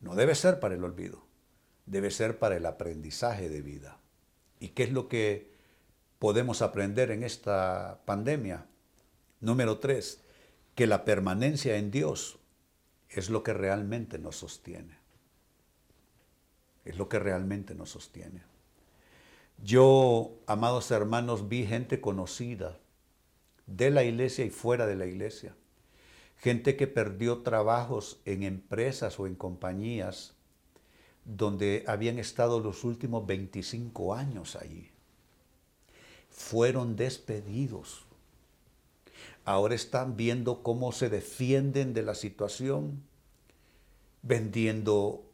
no 0.00 0.14
debe 0.14 0.34
ser 0.34 0.60
para 0.60 0.74
el 0.74 0.84
olvido, 0.84 1.24
debe 1.86 2.10
ser 2.10 2.38
para 2.38 2.56
el 2.56 2.66
aprendizaje 2.66 3.48
de 3.48 3.62
vida. 3.62 4.00
¿Y 4.60 4.68
qué 4.68 4.82
es 4.82 4.92
lo 4.92 5.08
que 5.08 5.53
podemos 6.24 6.62
aprender 6.62 7.10
en 7.10 7.22
esta 7.22 8.00
pandemia? 8.06 8.64
Número 9.40 9.78
tres, 9.78 10.22
que 10.74 10.86
la 10.86 11.04
permanencia 11.04 11.76
en 11.76 11.90
Dios 11.90 12.38
es 13.10 13.28
lo 13.28 13.42
que 13.42 13.52
realmente 13.52 14.18
nos 14.18 14.36
sostiene. 14.36 14.96
Es 16.86 16.96
lo 16.96 17.10
que 17.10 17.18
realmente 17.18 17.74
nos 17.74 17.90
sostiene. 17.90 18.42
Yo, 19.62 20.38
amados 20.46 20.90
hermanos, 20.92 21.50
vi 21.50 21.66
gente 21.66 22.00
conocida 22.00 22.78
de 23.66 23.90
la 23.90 24.02
iglesia 24.02 24.46
y 24.46 24.50
fuera 24.50 24.86
de 24.86 24.96
la 24.96 25.04
iglesia. 25.04 25.54
Gente 26.38 26.74
que 26.74 26.86
perdió 26.86 27.42
trabajos 27.42 28.22
en 28.24 28.44
empresas 28.44 29.20
o 29.20 29.26
en 29.26 29.34
compañías 29.34 30.32
donde 31.26 31.84
habían 31.86 32.18
estado 32.18 32.60
los 32.60 32.82
últimos 32.82 33.26
25 33.26 34.14
años 34.14 34.56
allí 34.56 34.93
fueron 36.34 36.96
despedidos. 36.96 38.04
Ahora 39.44 39.74
están 39.74 40.16
viendo 40.16 40.62
cómo 40.62 40.90
se 40.90 41.08
defienden 41.08 41.94
de 41.94 42.02
la 42.02 42.14
situación, 42.14 43.02
vendiendo 44.22 45.24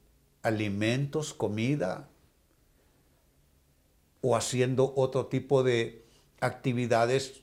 alimentos, 0.42 1.32
comida, 1.32 2.08
o 4.20 4.36
haciendo 4.36 4.92
otro 4.94 5.26
tipo 5.26 5.62
de 5.62 6.04
actividades 6.40 7.40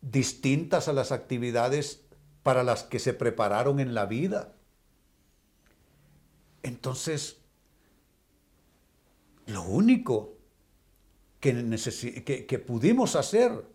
distintas 0.00 0.88
a 0.88 0.94
las 0.94 1.12
actividades 1.12 2.00
para 2.42 2.62
las 2.62 2.84
que 2.84 2.98
se 2.98 3.12
prepararon 3.12 3.80
en 3.80 3.92
la 3.94 4.06
vida. 4.06 4.54
Entonces, 6.62 7.36
lo 9.46 9.62
único 9.62 10.38
que, 11.42 12.64
pudimos 12.64 13.16
hacer 13.16 13.66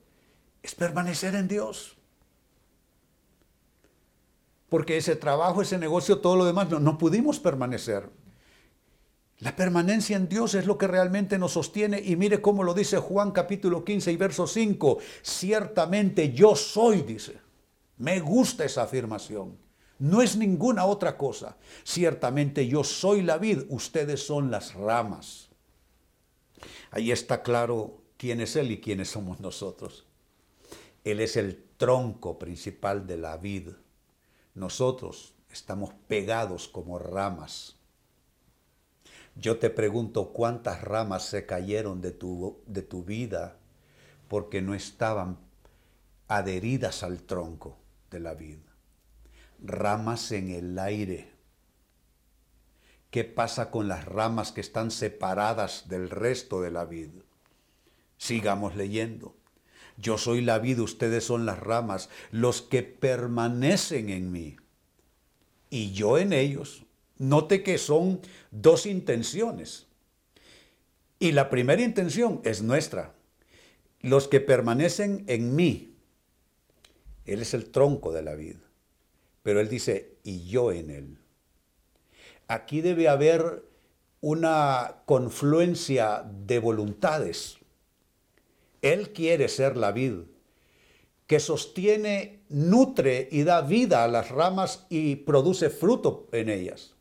es 0.64 0.74
permanecer 0.74 1.36
en 1.36 1.50
Dios. 1.50 1.98
Porque 4.70 4.98
ese 4.98 5.16
trabajo, 5.18 5.62
ese 5.62 5.78
negocio, 5.78 6.20
todo 6.20 6.38
lo 6.38 6.46
demás, 6.46 6.70
no, 6.70 6.80
no 6.80 6.98
pudimos 6.98 7.40
permanecer. 7.40 8.10
La 9.40 9.56
permanencia 9.56 10.16
en 10.16 10.30
Dios 10.30 10.56
es 10.56 10.66
lo 10.66 10.78
que 10.78 10.88
realmente 10.88 11.38
nos 11.38 11.54
sostiene 11.54 12.02
y 12.04 12.16
mire 12.16 12.42
cómo 12.42 12.64
lo 12.64 12.74
dice 12.74 12.98
Juan 12.98 13.32
capítulo 13.32 13.84
15 13.84 14.12
y 14.14 14.18
verso 14.18 14.48
5. 14.48 14.98
Ciertamente 15.22 16.32
yo 16.32 16.56
soy, 16.56 17.02
dice. 17.02 17.38
Me 17.98 18.20
gusta 18.22 18.64
esa 18.64 18.84
afirmación. 18.84 19.58
No 20.00 20.22
es 20.22 20.38
ninguna 20.38 20.86
otra 20.86 21.18
cosa. 21.18 21.58
Ciertamente 21.84 22.68
yo 22.68 22.84
soy 22.84 23.24
la 23.24 23.38
vid, 23.38 23.64
ustedes 23.70 24.26
son 24.26 24.52
las 24.52 24.74
ramas. 24.74 25.47
Ahí 26.92 27.12
está 27.12 27.44
claro 27.44 28.02
quién 28.18 28.42
es 28.42 28.56
Él 28.56 28.72
y 28.72 28.82
quiénes 28.82 29.10
somos 29.10 29.40
nosotros. 29.40 30.06
Él 31.04 31.20
es 31.20 31.38
el 31.38 31.64
tronco 31.78 32.38
principal 32.38 33.08
de 33.08 33.18
la 33.18 33.38
vid. 33.38 33.70
Nosotros 34.56 35.34
estamos 35.52 35.94
pegados 36.08 36.68
como 36.68 37.00
ramas. 37.00 37.76
Yo 39.36 39.60
te 39.60 39.70
pregunto 39.70 40.34
cuántas 40.34 40.82
ramas 40.82 41.26
se 41.26 41.46
cayeron 41.46 42.02
de 42.02 42.12
tu, 42.12 42.60
de 42.66 42.82
tu 42.82 43.04
vida 43.04 43.58
porque 44.28 44.62
no 44.62 44.74
estaban 44.74 45.38
adheridas 46.28 47.04
al 47.04 47.22
tronco 47.22 47.78
de 48.10 48.20
la 48.20 48.34
vid. 48.34 48.58
Ramas 49.64 50.32
en 50.32 50.50
el 50.50 50.78
aire. 50.80 51.37
¿Qué 53.10 53.24
pasa 53.24 53.72
con 53.72 53.88
las 53.88 54.06
ramas 54.06 54.52
que 54.52 54.62
están 54.62 54.92
separadas 54.92 55.88
del 55.88 56.10
resto 56.10 56.62
de 56.62 56.72
la 56.72 56.86
vid? 56.86 57.10
Sigamos 58.18 58.76
leyendo. 58.76 59.36
Yo 59.98 60.18
soy 60.18 60.42
la 60.42 60.60
vid, 60.60 60.80
ustedes 60.80 61.24
son 61.24 61.46
las 61.46 61.60
ramas, 61.60 62.10
los 62.32 62.62
que 62.62 62.84
permanecen 62.84 64.10
en 64.10 64.32
mí 64.32 64.58
y 65.70 65.92
yo 65.92 66.18
en 66.18 66.34
ellos. 66.34 66.84
Note 67.18 67.64
que 67.64 67.78
son 67.78 68.22
dos 68.52 68.86
intenciones. 68.86 69.88
Y 71.20 71.32
la 71.32 71.50
primera 71.50 71.82
intención 71.82 72.42
es 72.44 72.62
nuestra. 72.62 73.16
Los 74.02 74.28
que 74.28 74.40
permanecen 74.40 75.24
en 75.28 75.56
mí. 75.56 75.96
Él 77.26 77.42
es 77.42 77.54
el 77.54 77.72
tronco 77.72 78.12
de 78.12 78.22
la 78.22 78.36
vida. 78.36 78.60
Pero 79.42 79.60
él 79.60 79.68
dice, 79.68 80.18
y 80.24 80.46
yo 80.46 80.72
en 80.72 80.92
él. 80.92 81.18
Aquí 82.48 82.82
debe 82.82 83.10
haber 83.10 83.64
una 84.22 85.02
confluencia 85.06 86.24
de 86.46 86.60
voluntades. 86.60 87.58
Él 88.82 89.12
quiere 89.14 89.48
ser 89.48 89.78
la 89.78 89.92
vid, 89.92 90.22
que 91.28 91.40
sostiene, 91.40 92.42
nutre 92.50 93.28
y 93.32 93.44
da 93.44 93.62
vida 93.62 94.04
a 94.04 94.08
las 94.08 94.30
ramas 94.30 94.86
y 94.90 95.18
produce 95.18 95.70
fruto 95.70 96.28
en 96.32 96.50
ellas. 96.50 96.96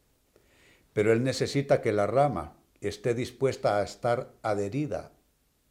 Pero 0.92 1.12
Él 1.12 1.22
necesita 1.22 1.80
que 1.80 1.92
la 1.92 2.06
rama 2.06 2.54
esté 2.80 3.14
dispuesta 3.14 3.78
a 3.78 3.84
estar 3.84 4.32
adherida 4.42 5.12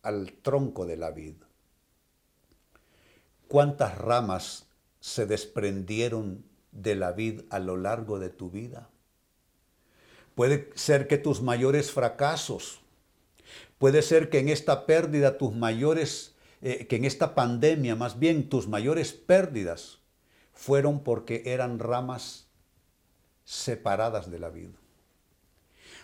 al 0.01 0.31
tronco 0.33 0.85
de 0.85 0.97
la 0.97 1.11
vid. 1.11 1.35
¿Cuántas 3.47 3.97
ramas 3.97 4.67
se 4.99 5.25
desprendieron 5.25 6.45
de 6.71 6.95
la 6.95 7.11
vid 7.11 7.41
a 7.49 7.59
lo 7.59 7.77
largo 7.77 8.19
de 8.19 8.29
tu 8.29 8.49
vida? 8.49 8.89
Puede 10.35 10.69
ser 10.75 11.07
que 11.07 11.17
tus 11.17 11.41
mayores 11.41 11.91
fracasos, 11.91 12.81
puede 13.77 14.01
ser 14.01 14.29
que 14.29 14.39
en 14.39 14.49
esta 14.49 14.85
pérdida 14.85 15.37
tus 15.37 15.53
mayores 15.55 16.35
eh, 16.61 16.87
que 16.87 16.95
en 16.95 17.05
esta 17.05 17.35
pandemia 17.35 17.95
más 17.95 18.17
bien 18.17 18.49
tus 18.49 18.67
mayores 18.67 19.13
pérdidas 19.13 19.99
fueron 20.51 21.03
porque 21.03 21.43
eran 21.45 21.79
ramas 21.79 22.47
separadas 23.43 24.31
de 24.31 24.39
la 24.39 24.49
vida. 24.49 24.73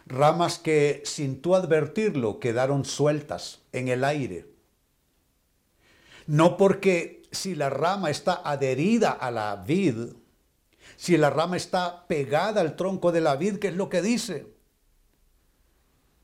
Ramas 0.05 0.59
que 0.59 1.01
sin 1.05 1.41
tú 1.41 1.55
advertirlo 1.55 2.39
quedaron 2.39 2.85
sueltas 2.85 3.61
en 3.71 3.87
el 3.87 4.03
aire. 4.03 4.45
No 6.27 6.57
porque 6.57 7.23
si 7.31 7.55
la 7.55 7.69
rama 7.69 8.09
está 8.09 8.41
adherida 8.43 9.11
a 9.11 9.31
la 9.31 9.55
vid, 9.55 10.13
si 11.01 11.17
la 11.17 11.31
rama 11.31 11.57
está 11.57 12.05
pegada 12.05 12.61
al 12.61 12.75
tronco 12.75 13.11
de 13.11 13.21
la 13.21 13.35
vid, 13.35 13.57
¿qué 13.57 13.69
es 13.69 13.75
lo 13.75 13.89
que 13.89 14.03
dice? 14.03 14.45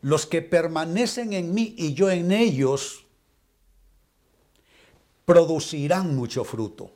Los 0.02 0.28
que 0.28 0.44
permanecen 0.44 1.34
en 1.34 1.52
mí 1.56 1.74
y 1.80 1.96
yo 1.96 2.12
en 2.12 2.32
ellos, 2.32 3.08
producirán 5.26 6.16
mucho 6.16 6.44
fruto, 6.44 6.92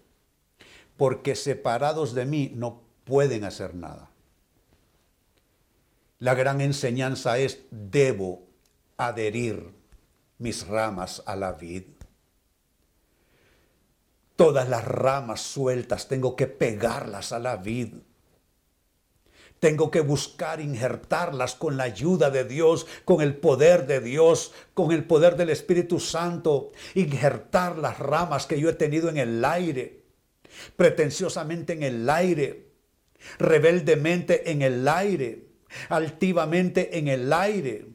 porque 0.96 1.34
separados 1.36 2.14
de 2.14 2.28
mí 2.28 2.52
no 2.54 2.84
pueden 3.04 3.46
hacer 3.46 3.74
nada. 3.74 4.12
La 6.20 6.36
gran 6.36 6.62
enseñanza 6.62 7.40
es, 7.40 7.64
debo 7.72 8.44
adherir 8.96 9.74
mis 10.38 10.68
ramas 10.68 11.24
a 11.26 11.36
la 11.36 11.54
vid. 11.54 11.86
Todas 14.42 14.68
las 14.68 14.84
ramas 14.84 15.40
sueltas 15.40 16.08
tengo 16.08 16.36
que 16.36 16.48
pegarlas 16.48 17.32
a 17.32 17.38
la 17.38 17.58
vid. 17.58 17.94
Tengo 19.60 19.92
que 19.92 20.02
buscar 20.02 20.60
injertarlas 20.60 21.54
con 21.54 21.78
la 21.78 21.84
ayuda 21.84 22.32
de 22.32 22.44
Dios, 22.46 22.88
con 23.06 23.22
el 23.22 23.36
poder 23.36 23.86
de 23.86 24.00
Dios, 24.00 24.52
con 24.74 24.92
el 24.94 25.04
poder 25.04 25.36
del 25.36 25.52
Espíritu 25.52 26.00
Santo. 26.00 26.72
Injertar 26.96 27.78
las 27.78 28.00
ramas 28.00 28.48
que 28.48 28.60
yo 28.60 28.68
he 28.68 28.74
tenido 28.74 29.10
en 29.10 29.18
el 29.18 29.46
aire, 29.46 30.06
pretenciosamente 30.76 31.74
en 31.74 31.84
el 31.84 32.10
aire, 32.10 32.72
rebeldemente 33.38 34.50
en 34.50 34.64
el 34.64 34.88
aire, 34.88 35.50
altivamente 35.88 36.98
en 36.98 37.10
el 37.10 37.32
aire. 37.32 37.86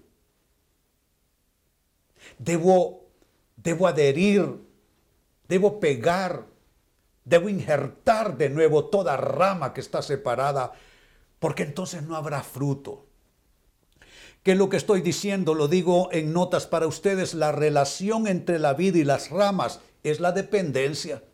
Debo, 2.39 3.09
debo 3.57 3.89
adherir, 3.89 4.65
debo 5.49 5.81
pegar, 5.81 6.47
debo 7.25 7.49
injertar 7.49 8.37
de 8.37 8.51
nuevo 8.51 8.87
toda 8.87 9.17
rama 9.17 9.73
que 9.73 9.81
está 9.81 10.03
separada 10.03 10.73
porque 11.39 11.63
entonces 11.63 12.03
no 12.03 12.17
habrá 12.17 12.43
fruto. 12.43 13.07
¿Qué 14.43 14.53
es 14.53 14.59
lo 14.59 14.69
que 14.69 14.77
estoy 14.77 15.01
diciendo? 15.01 15.55
Lo 15.55 15.67
digo 15.67 16.09
en 16.13 16.33
notas 16.33 16.67
para 16.67 16.87
ustedes. 16.87 17.35
La 17.35 17.51
relación 17.51 18.29
entre 18.29 18.61
la 18.61 18.75
vida 18.75 18.99
y 18.99 19.05
las 19.05 19.31
ramas 19.31 19.81
es 20.05 20.21
la 20.21 20.31
dependencia. 20.31 21.25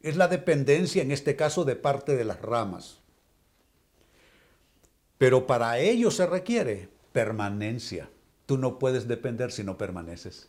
Es 0.00 0.16
la 0.16 0.28
dependencia, 0.28 1.02
en 1.02 1.12
este 1.12 1.36
caso, 1.36 1.64
de 1.64 1.76
parte 1.76 2.16
de 2.16 2.24
las 2.24 2.40
ramas. 2.40 3.00
Pero 5.18 5.46
para 5.46 5.78
ello 5.78 6.10
se 6.10 6.26
requiere 6.26 6.88
permanencia. 7.12 8.08
Tú 8.46 8.56
no 8.56 8.78
puedes 8.78 9.06
depender 9.06 9.52
si 9.52 9.62
no 9.62 9.76
permaneces. 9.76 10.48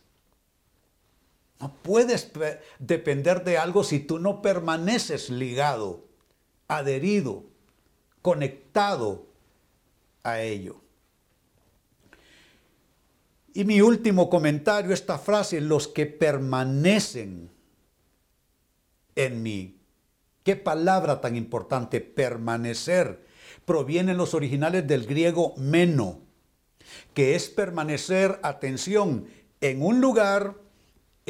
No 1.60 1.74
puedes 1.82 2.30
depender 2.78 3.42
de 3.44 3.58
algo 3.58 3.82
si 3.82 3.98
tú 4.00 4.18
no 4.18 4.42
permaneces 4.42 5.28
ligado, 5.28 6.04
adherido, 6.68 7.44
conectado 8.22 9.26
a 10.22 10.40
ello. 10.40 10.80
Y 13.54 13.64
mi 13.64 13.80
último 13.80 14.30
comentario, 14.30 14.92
esta 14.92 15.18
frase, 15.18 15.60
los 15.60 15.88
que 15.88 16.06
permanecen 16.06 17.50
en 19.16 19.42
mí. 19.42 19.80
Qué 20.44 20.54
palabra 20.54 21.20
tan 21.20 21.34
importante, 21.34 22.00
permanecer. 22.00 23.26
Provienen 23.64 24.16
los 24.16 24.32
originales 24.32 24.86
del 24.86 25.06
griego 25.06 25.54
meno, 25.56 26.20
que 27.14 27.34
es 27.34 27.48
permanecer, 27.48 28.38
atención, 28.44 29.26
en 29.60 29.82
un 29.82 30.00
lugar, 30.00 30.54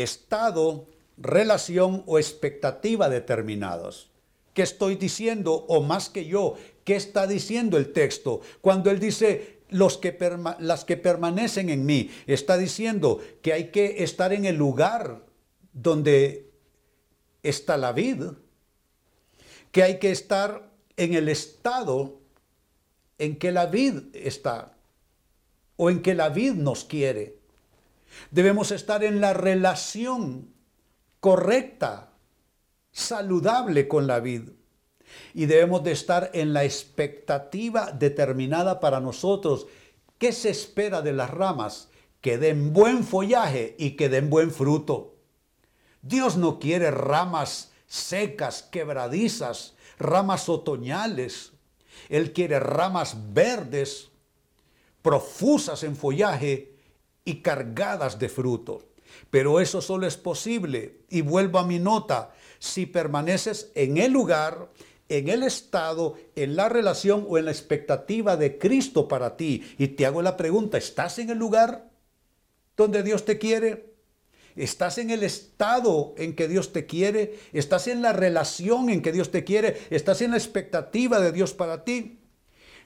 estado, 0.02 0.86
relación 1.16 2.02
o 2.06 2.18
expectativa 2.18 3.08
determinados. 3.08 4.10
¿Qué 4.54 4.62
estoy 4.62 4.96
diciendo? 4.96 5.54
O 5.68 5.82
más 5.82 6.08
que 6.08 6.26
yo, 6.26 6.56
¿qué 6.84 6.96
está 6.96 7.26
diciendo 7.26 7.76
el 7.76 7.92
texto? 7.92 8.40
Cuando 8.60 8.90
él 8.90 8.98
dice, 8.98 9.60
los 9.70 9.98
que 9.98 10.16
las 10.58 10.84
que 10.84 10.96
permanecen 10.96 11.68
en 11.68 11.86
mí, 11.86 12.10
está 12.26 12.56
diciendo 12.56 13.20
que 13.42 13.52
hay 13.52 13.70
que 13.70 14.02
estar 14.02 14.32
en 14.32 14.44
el 14.44 14.56
lugar 14.56 15.24
donde 15.72 16.50
está 17.42 17.76
la 17.76 17.92
vid, 17.92 18.24
que 19.70 19.82
hay 19.82 19.98
que 19.98 20.10
estar 20.10 20.70
en 20.96 21.14
el 21.14 21.28
estado 21.28 22.18
en 23.18 23.36
que 23.36 23.52
la 23.52 23.66
vid 23.66 24.14
está, 24.14 24.76
o 25.76 25.90
en 25.90 26.02
que 26.02 26.14
la 26.14 26.28
vid 26.30 26.54
nos 26.54 26.84
quiere. 26.84 27.37
Debemos 28.30 28.70
estar 28.70 29.04
en 29.04 29.20
la 29.20 29.32
relación 29.32 30.54
correcta 31.20 32.12
saludable 32.92 33.88
con 33.88 34.06
la 34.06 34.20
vid. 34.20 34.50
Y 35.32 35.46
debemos 35.46 35.82
de 35.84 35.92
estar 35.92 36.30
en 36.34 36.52
la 36.52 36.64
expectativa 36.64 37.92
determinada 37.92 38.80
para 38.80 39.00
nosotros. 39.00 39.66
¿Qué 40.18 40.32
se 40.32 40.50
espera 40.50 41.00
de 41.00 41.12
las 41.12 41.30
ramas? 41.30 41.88
Que 42.20 42.36
den 42.36 42.72
buen 42.72 43.04
follaje 43.04 43.74
y 43.78 43.92
que 43.92 44.08
den 44.08 44.28
buen 44.28 44.50
fruto. 44.50 45.14
Dios 46.02 46.36
no 46.36 46.58
quiere 46.58 46.90
ramas 46.90 47.72
secas, 47.86 48.62
quebradizas, 48.62 49.74
ramas 49.98 50.48
otoñales. 50.48 51.52
Él 52.08 52.32
quiere 52.32 52.60
ramas 52.60 53.16
verdes, 53.32 54.10
profusas 55.02 55.82
en 55.82 55.96
follaje 55.96 56.77
y 57.28 57.42
cargadas 57.42 58.18
de 58.18 58.30
fruto. 58.30 58.88
Pero 59.30 59.60
eso 59.60 59.82
solo 59.82 60.06
es 60.06 60.16
posible, 60.16 61.02
y 61.10 61.20
vuelvo 61.20 61.58
a 61.58 61.66
mi 61.66 61.78
nota, 61.78 62.32
si 62.58 62.86
permaneces 62.86 63.70
en 63.74 63.98
el 63.98 64.12
lugar, 64.12 64.70
en 65.10 65.28
el 65.28 65.42
estado, 65.42 66.16
en 66.34 66.56
la 66.56 66.70
relación 66.70 67.26
o 67.28 67.36
en 67.36 67.44
la 67.44 67.50
expectativa 67.50 68.38
de 68.38 68.56
Cristo 68.56 69.08
para 69.08 69.36
ti. 69.36 69.62
Y 69.76 69.88
te 69.88 70.06
hago 70.06 70.22
la 70.22 70.38
pregunta, 70.38 70.78
¿estás 70.78 71.18
en 71.18 71.28
el 71.28 71.38
lugar 71.38 71.90
donde 72.78 73.02
Dios 73.02 73.26
te 73.26 73.36
quiere? 73.38 73.92
¿Estás 74.56 74.96
en 74.96 75.10
el 75.10 75.22
estado 75.22 76.14
en 76.16 76.34
que 76.34 76.48
Dios 76.48 76.72
te 76.72 76.86
quiere? 76.86 77.38
¿Estás 77.52 77.88
en 77.88 78.00
la 78.00 78.14
relación 78.14 78.88
en 78.88 79.02
que 79.02 79.12
Dios 79.12 79.30
te 79.30 79.44
quiere? 79.44 79.76
¿Estás 79.90 80.22
en 80.22 80.30
la 80.30 80.38
expectativa 80.38 81.20
de 81.20 81.30
Dios 81.30 81.52
para 81.52 81.84
ti? 81.84 82.20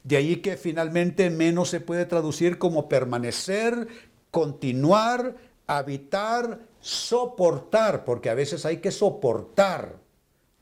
De 0.04 0.16
ahí 0.16 0.36
que 0.36 0.56
finalmente 0.56 1.30
menos 1.30 1.70
se 1.70 1.80
puede 1.80 2.06
traducir 2.06 2.58
como 2.58 2.88
permanecer, 2.88 3.86
continuar, 4.32 5.36
habitar, 5.68 6.66
soportar, 6.80 8.04
porque 8.04 8.30
a 8.30 8.34
veces 8.34 8.66
hay 8.66 8.78
que 8.78 8.90
soportar 8.90 10.00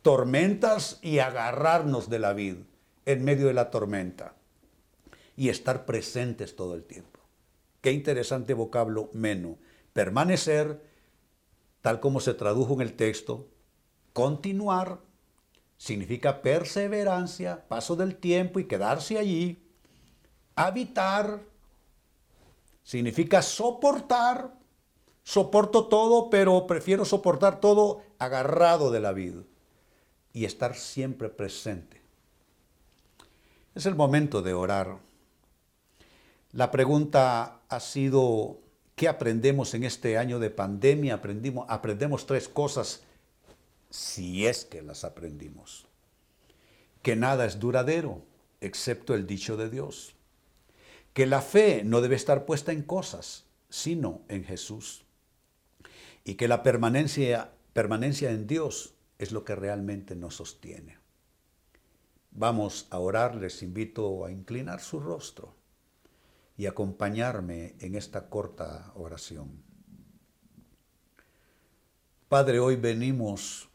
tormentas 0.03 0.99
y 1.01 1.21
agarrarnos 1.21 2.11
de 2.11 2.19
la 2.19 2.35
vida 2.35 2.59
en 3.07 3.25
medio 3.25 3.47
de 3.47 3.55
la 3.55 3.71
tormenta 3.71 4.35
y 5.37 5.49
estar 5.49 5.87
presentes 5.87 6.57
todo 6.57 6.75
el 6.75 6.85
tiempo. 6.85 7.21
Qué 7.81 7.93
interesante 7.93 8.53
vocablo 8.55 9.09
menos. 9.15 9.57
Permanecer, 9.93 10.83
tal 11.81 12.01
como 12.01 12.21
se 12.21 12.35
tradujo 12.35 12.75
en 12.75 12.81
el 12.83 12.95
texto, 12.95 13.49
continuar, 14.13 15.01
significa 15.77 16.43
perseverancia, 16.43 17.69
paso 17.69 17.97
del 17.97 18.17
tiempo 18.17 18.59
y 18.59 18.67
quedarse 18.67 19.17
allí. 19.17 19.63
Habitar, 20.57 21.41
significa 22.91 23.41
soportar, 23.41 24.53
soporto 25.23 25.87
todo, 25.87 26.29
pero 26.29 26.67
prefiero 26.67 27.05
soportar 27.05 27.61
todo 27.61 28.03
agarrado 28.19 28.91
de 28.91 28.99
la 28.99 29.13
vida 29.13 29.45
y 30.33 30.45
estar 30.45 30.75
siempre 30.75 31.29
presente. 31.29 32.03
Es 33.77 33.87
el 33.87 33.95
momento 33.95 34.43
de 34.43 34.55
orar. 34.55 34.99
La 36.51 36.73
pregunta 36.73 37.61
ha 37.69 37.79
sido, 37.79 38.59
¿qué 38.97 39.07
aprendemos 39.07 39.73
en 39.75 39.85
este 39.85 40.19
año 40.19 40.41
de 40.41 40.51
pandemia? 40.51 41.15
Aprendimos, 41.15 41.67
aprendemos 41.69 42.27
tres 42.27 42.49
cosas, 42.49 43.05
si 43.89 44.49
es 44.49 44.65
que 44.65 44.83
las 44.83 45.05
aprendimos. 45.05 45.87
Que 47.03 47.15
nada 47.15 47.45
es 47.45 47.61
duradero, 47.61 48.21
excepto 48.61 49.15
el 49.15 49.29
dicho 49.29 49.57
de 49.57 49.71
Dios. 49.71 50.17
Que 51.13 51.27
la 51.27 51.43
fe 51.43 51.83
no 51.85 52.01
debe 52.01 52.17
estar 52.17 52.47
puesta 52.47 52.73
en 52.73 52.83
cosas, 52.83 53.47
sino 53.69 54.23
en 54.29 54.45
Jesús. 54.45 55.05
Y 56.25 56.35
que 56.35 56.49
la 56.49 56.63
permanencia, 56.63 57.53
permanencia 57.73 58.31
en 58.31 58.47
Dios 58.47 58.95
es 59.19 59.33
lo 59.33 59.45
que 59.45 59.55
realmente 59.55 60.15
nos 60.15 60.37
sostiene. 60.37 60.99
Vamos 62.31 62.87
a 62.91 62.99
orar, 62.99 63.35
les 63.35 63.63
invito 63.63 64.25
a 64.25 64.31
inclinar 64.31 64.81
su 64.81 65.01
rostro 65.01 65.57
y 66.57 66.67
acompañarme 66.67 67.75
en 67.81 67.97
esta 67.97 68.29
corta 68.29 68.93
oración. 68.95 69.63
Padre, 72.29 72.61
hoy 72.61 72.77
venimos 72.77 73.69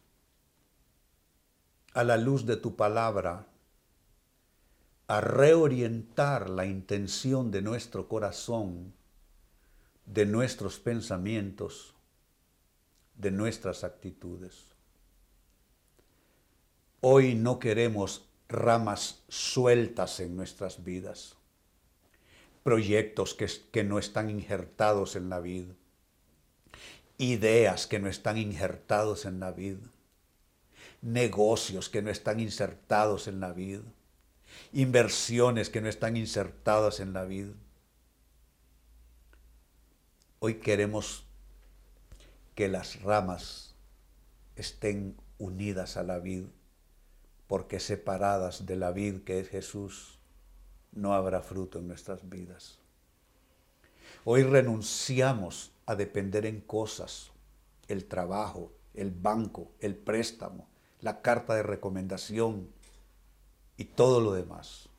a 1.93 2.03
la 2.03 2.15
luz 2.15 2.45
de 2.45 2.55
tu 2.55 2.75
palabra 2.75 3.47
a 5.07 5.21
reorientar 5.21 6.49
la 6.49 6.65
intención 6.65 7.51
de 7.51 7.61
nuestro 7.61 8.07
corazón, 8.07 8.93
de 10.05 10.25
nuestros 10.25 10.79
pensamientos, 10.79 11.93
de 13.15 13.31
nuestras 13.31 13.83
actitudes. 13.83 14.65
Hoy 17.01 17.35
no 17.35 17.59
queremos 17.59 18.25
ramas 18.47 19.23
sueltas 19.27 20.19
en 20.19 20.35
nuestras 20.35 20.83
vidas, 20.83 21.35
proyectos 22.63 23.35
que, 23.35 23.83
no 23.83 23.99
están 23.99 24.29
injertados 24.31 25.15
en 25.15 25.29
la 25.29 25.39
vida, 25.39 25.75
ideas 27.19 27.85
que 27.85 27.99
no 27.99 28.09
están 28.09 28.37
injertados 28.37 29.25
en 29.25 29.39
la 29.39 29.51
vida, 29.51 29.87
negocios 31.01 31.89
que 31.89 32.01
no 32.01 32.09
están 32.09 32.39
insertados 32.39 33.27
en 33.27 33.39
la 33.39 33.53
vida, 33.53 33.83
inversiones 34.73 35.69
que 35.69 35.81
no 35.81 35.89
están 35.89 36.17
insertadas 36.17 36.99
en 36.99 37.13
la 37.13 37.25
vida. 37.25 37.53
Hoy 40.39 40.55
queremos 40.55 41.25
que 42.55 42.67
las 42.67 43.01
ramas 43.01 43.75
estén 44.55 45.15
unidas 45.37 45.97
a 45.97 46.03
la 46.03 46.19
vida 46.19 46.47
porque 47.47 47.79
separadas 47.79 48.65
de 48.65 48.75
la 48.75 48.91
vid 48.91 49.23
que 49.23 49.39
es 49.39 49.49
Jesús, 49.49 50.19
no 50.91 51.13
habrá 51.13 51.41
fruto 51.41 51.79
en 51.79 51.87
nuestras 51.87 52.27
vidas. 52.27 52.79
Hoy 54.23 54.43
renunciamos 54.43 55.71
a 55.85 55.95
depender 55.95 56.45
en 56.45 56.61
cosas, 56.61 57.31
el 57.87 58.05
trabajo, 58.05 58.71
el 58.93 59.11
banco, 59.11 59.71
el 59.79 59.95
préstamo, 59.95 60.67
la 61.01 61.21
carta 61.21 61.53
de 61.53 61.63
recomendación 61.63 62.69
y 63.77 63.85
todo 63.85 64.21
lo 64.21 64.33
demás. 64.33 64.89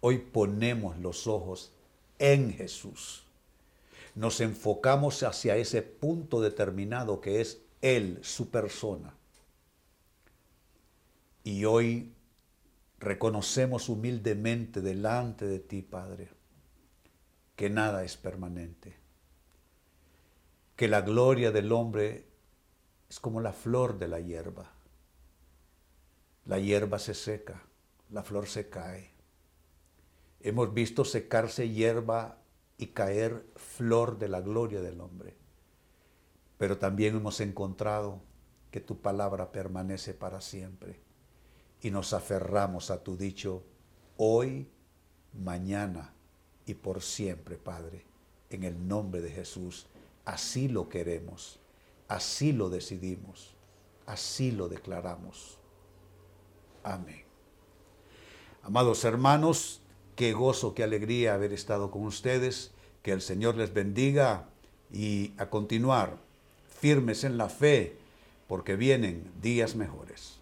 Hoy 0.00 0.18
ponemos 0.18 0.98
los 0.98 1.26
ojos 1.26 1.72
en 2.18 2.52
Jesús. 2.52 3.24
Nos 4.14 4.40
enfocamos 4.40 5.22
hacia 5.22 5.56
ese 5.56 5.82
punto 5.82 6.40
determinado 6.40 7.20
que 7.20 7.40
es 7.40 7.60
Él, 7.82 8.18
su 8.22 8.50
persona 8.50 9.16
y 11.46 11.64
hoy 11.64 12.12
reconocemos 12.98 13.88
humildemente 13.88 14.80
delante 14.80 15.46
de 15.46 15.60
ti, 15.60 15.80
Padre, 15.80 16.28
que 17.54 17.70
nada 17.70 18.02
es 18.02 18.16
permanente, 18.16 18.96
que 20.74 20.88
la 20.88 21.02
gloria 21.02 21.52
del 21.52 21.70
hombre 21.70 22.26
es 23.08 23.20
como 23.20 23.40
la 23.40 23.52
flor 23.52 24.00
de 24.00 24.08
la 24.08 24.18
hierba. 24.18 24.72
La 26.46 26.60
hierba 26.60 26.98
se 27.00 27.14
seca, 27.14 27.62
la 28.10 28.22
flor 28.22 28.46
se 28.46 28.68
cae. 28.68 29.10
Hemos 30.40 30.72
visto 30.72 31.04
secarse 31.04 31.68
hierba 31.70 32.38
y 32.78 32.88
caer 32.88 33.44
flor 33.56 34.18
de 34.18 34.28
la 34.28 34.40
gloria 34.40 34.80
del 34.80 35.00
hombre. 35.00 35.34
Pero 36.56 36.78
también 36.78 37.16
hemos 37.16 37.40
encontrado 37.40 38.20
que 38.70 38.80
tu 38.80 39.00
palabra 39.00 39.50
permanece 39.50 40.14
para 40.14 40.40
siempre 40.40 41.00
y 41.82 41.90
nos 41.90 42.12
aferramos 42.12 42.90
a 42.90 43.02
tu 43.02 43.16
dicho 43.16 43.64
hoy, 44.16 44.68
mañana 45.32 46.14
y 46.64 46.74
por 46.74 47.02
siempre, 47.02 47.56
Padre, 47.56 48.04
en 48.50 48.62
el 48.62 48.86
nombre 48.86 49.20
de 49.20 49.30
Jesús. 49.30 49.86
Así 50.24 50.68
lo 50.68 50.88
queremos, 50.88 51.58
así 52.08 52.52
lo 52.52 52.70
decidimos, 52.70 53.54
así 54.06 54.52
lo 54.52 54.68
declaramos. 54.68 55.58
Amén. 56.86 57.24
Amados 58.62 59.04
hermanos, 59.04 59.80
qué 60.14 60.32
gozo, 60.32 60.72
qué 60.72 60.84
alegría 60.84 61.34
haber 61.34 61.52
estado 61.52 61.90
con 61.90 62.04
ustedes. 62.04 62.70
Que 63.02 63.10
el 63.10 63.22
Señor 63.22 63.56
les 63.56 63.74
bendiga 63.74 64.48
y 64.92 65.32
a 65.36 65.50
continuar 65.50 66.16
firmes 66.80 67.24
en 67.24 67.38
la 67.38 67.48
fe, 67.48 67.96
porque 68.46 68.76
vienen 68.76 69.28
días 69.42 69.74
mejores. 69.74 70.35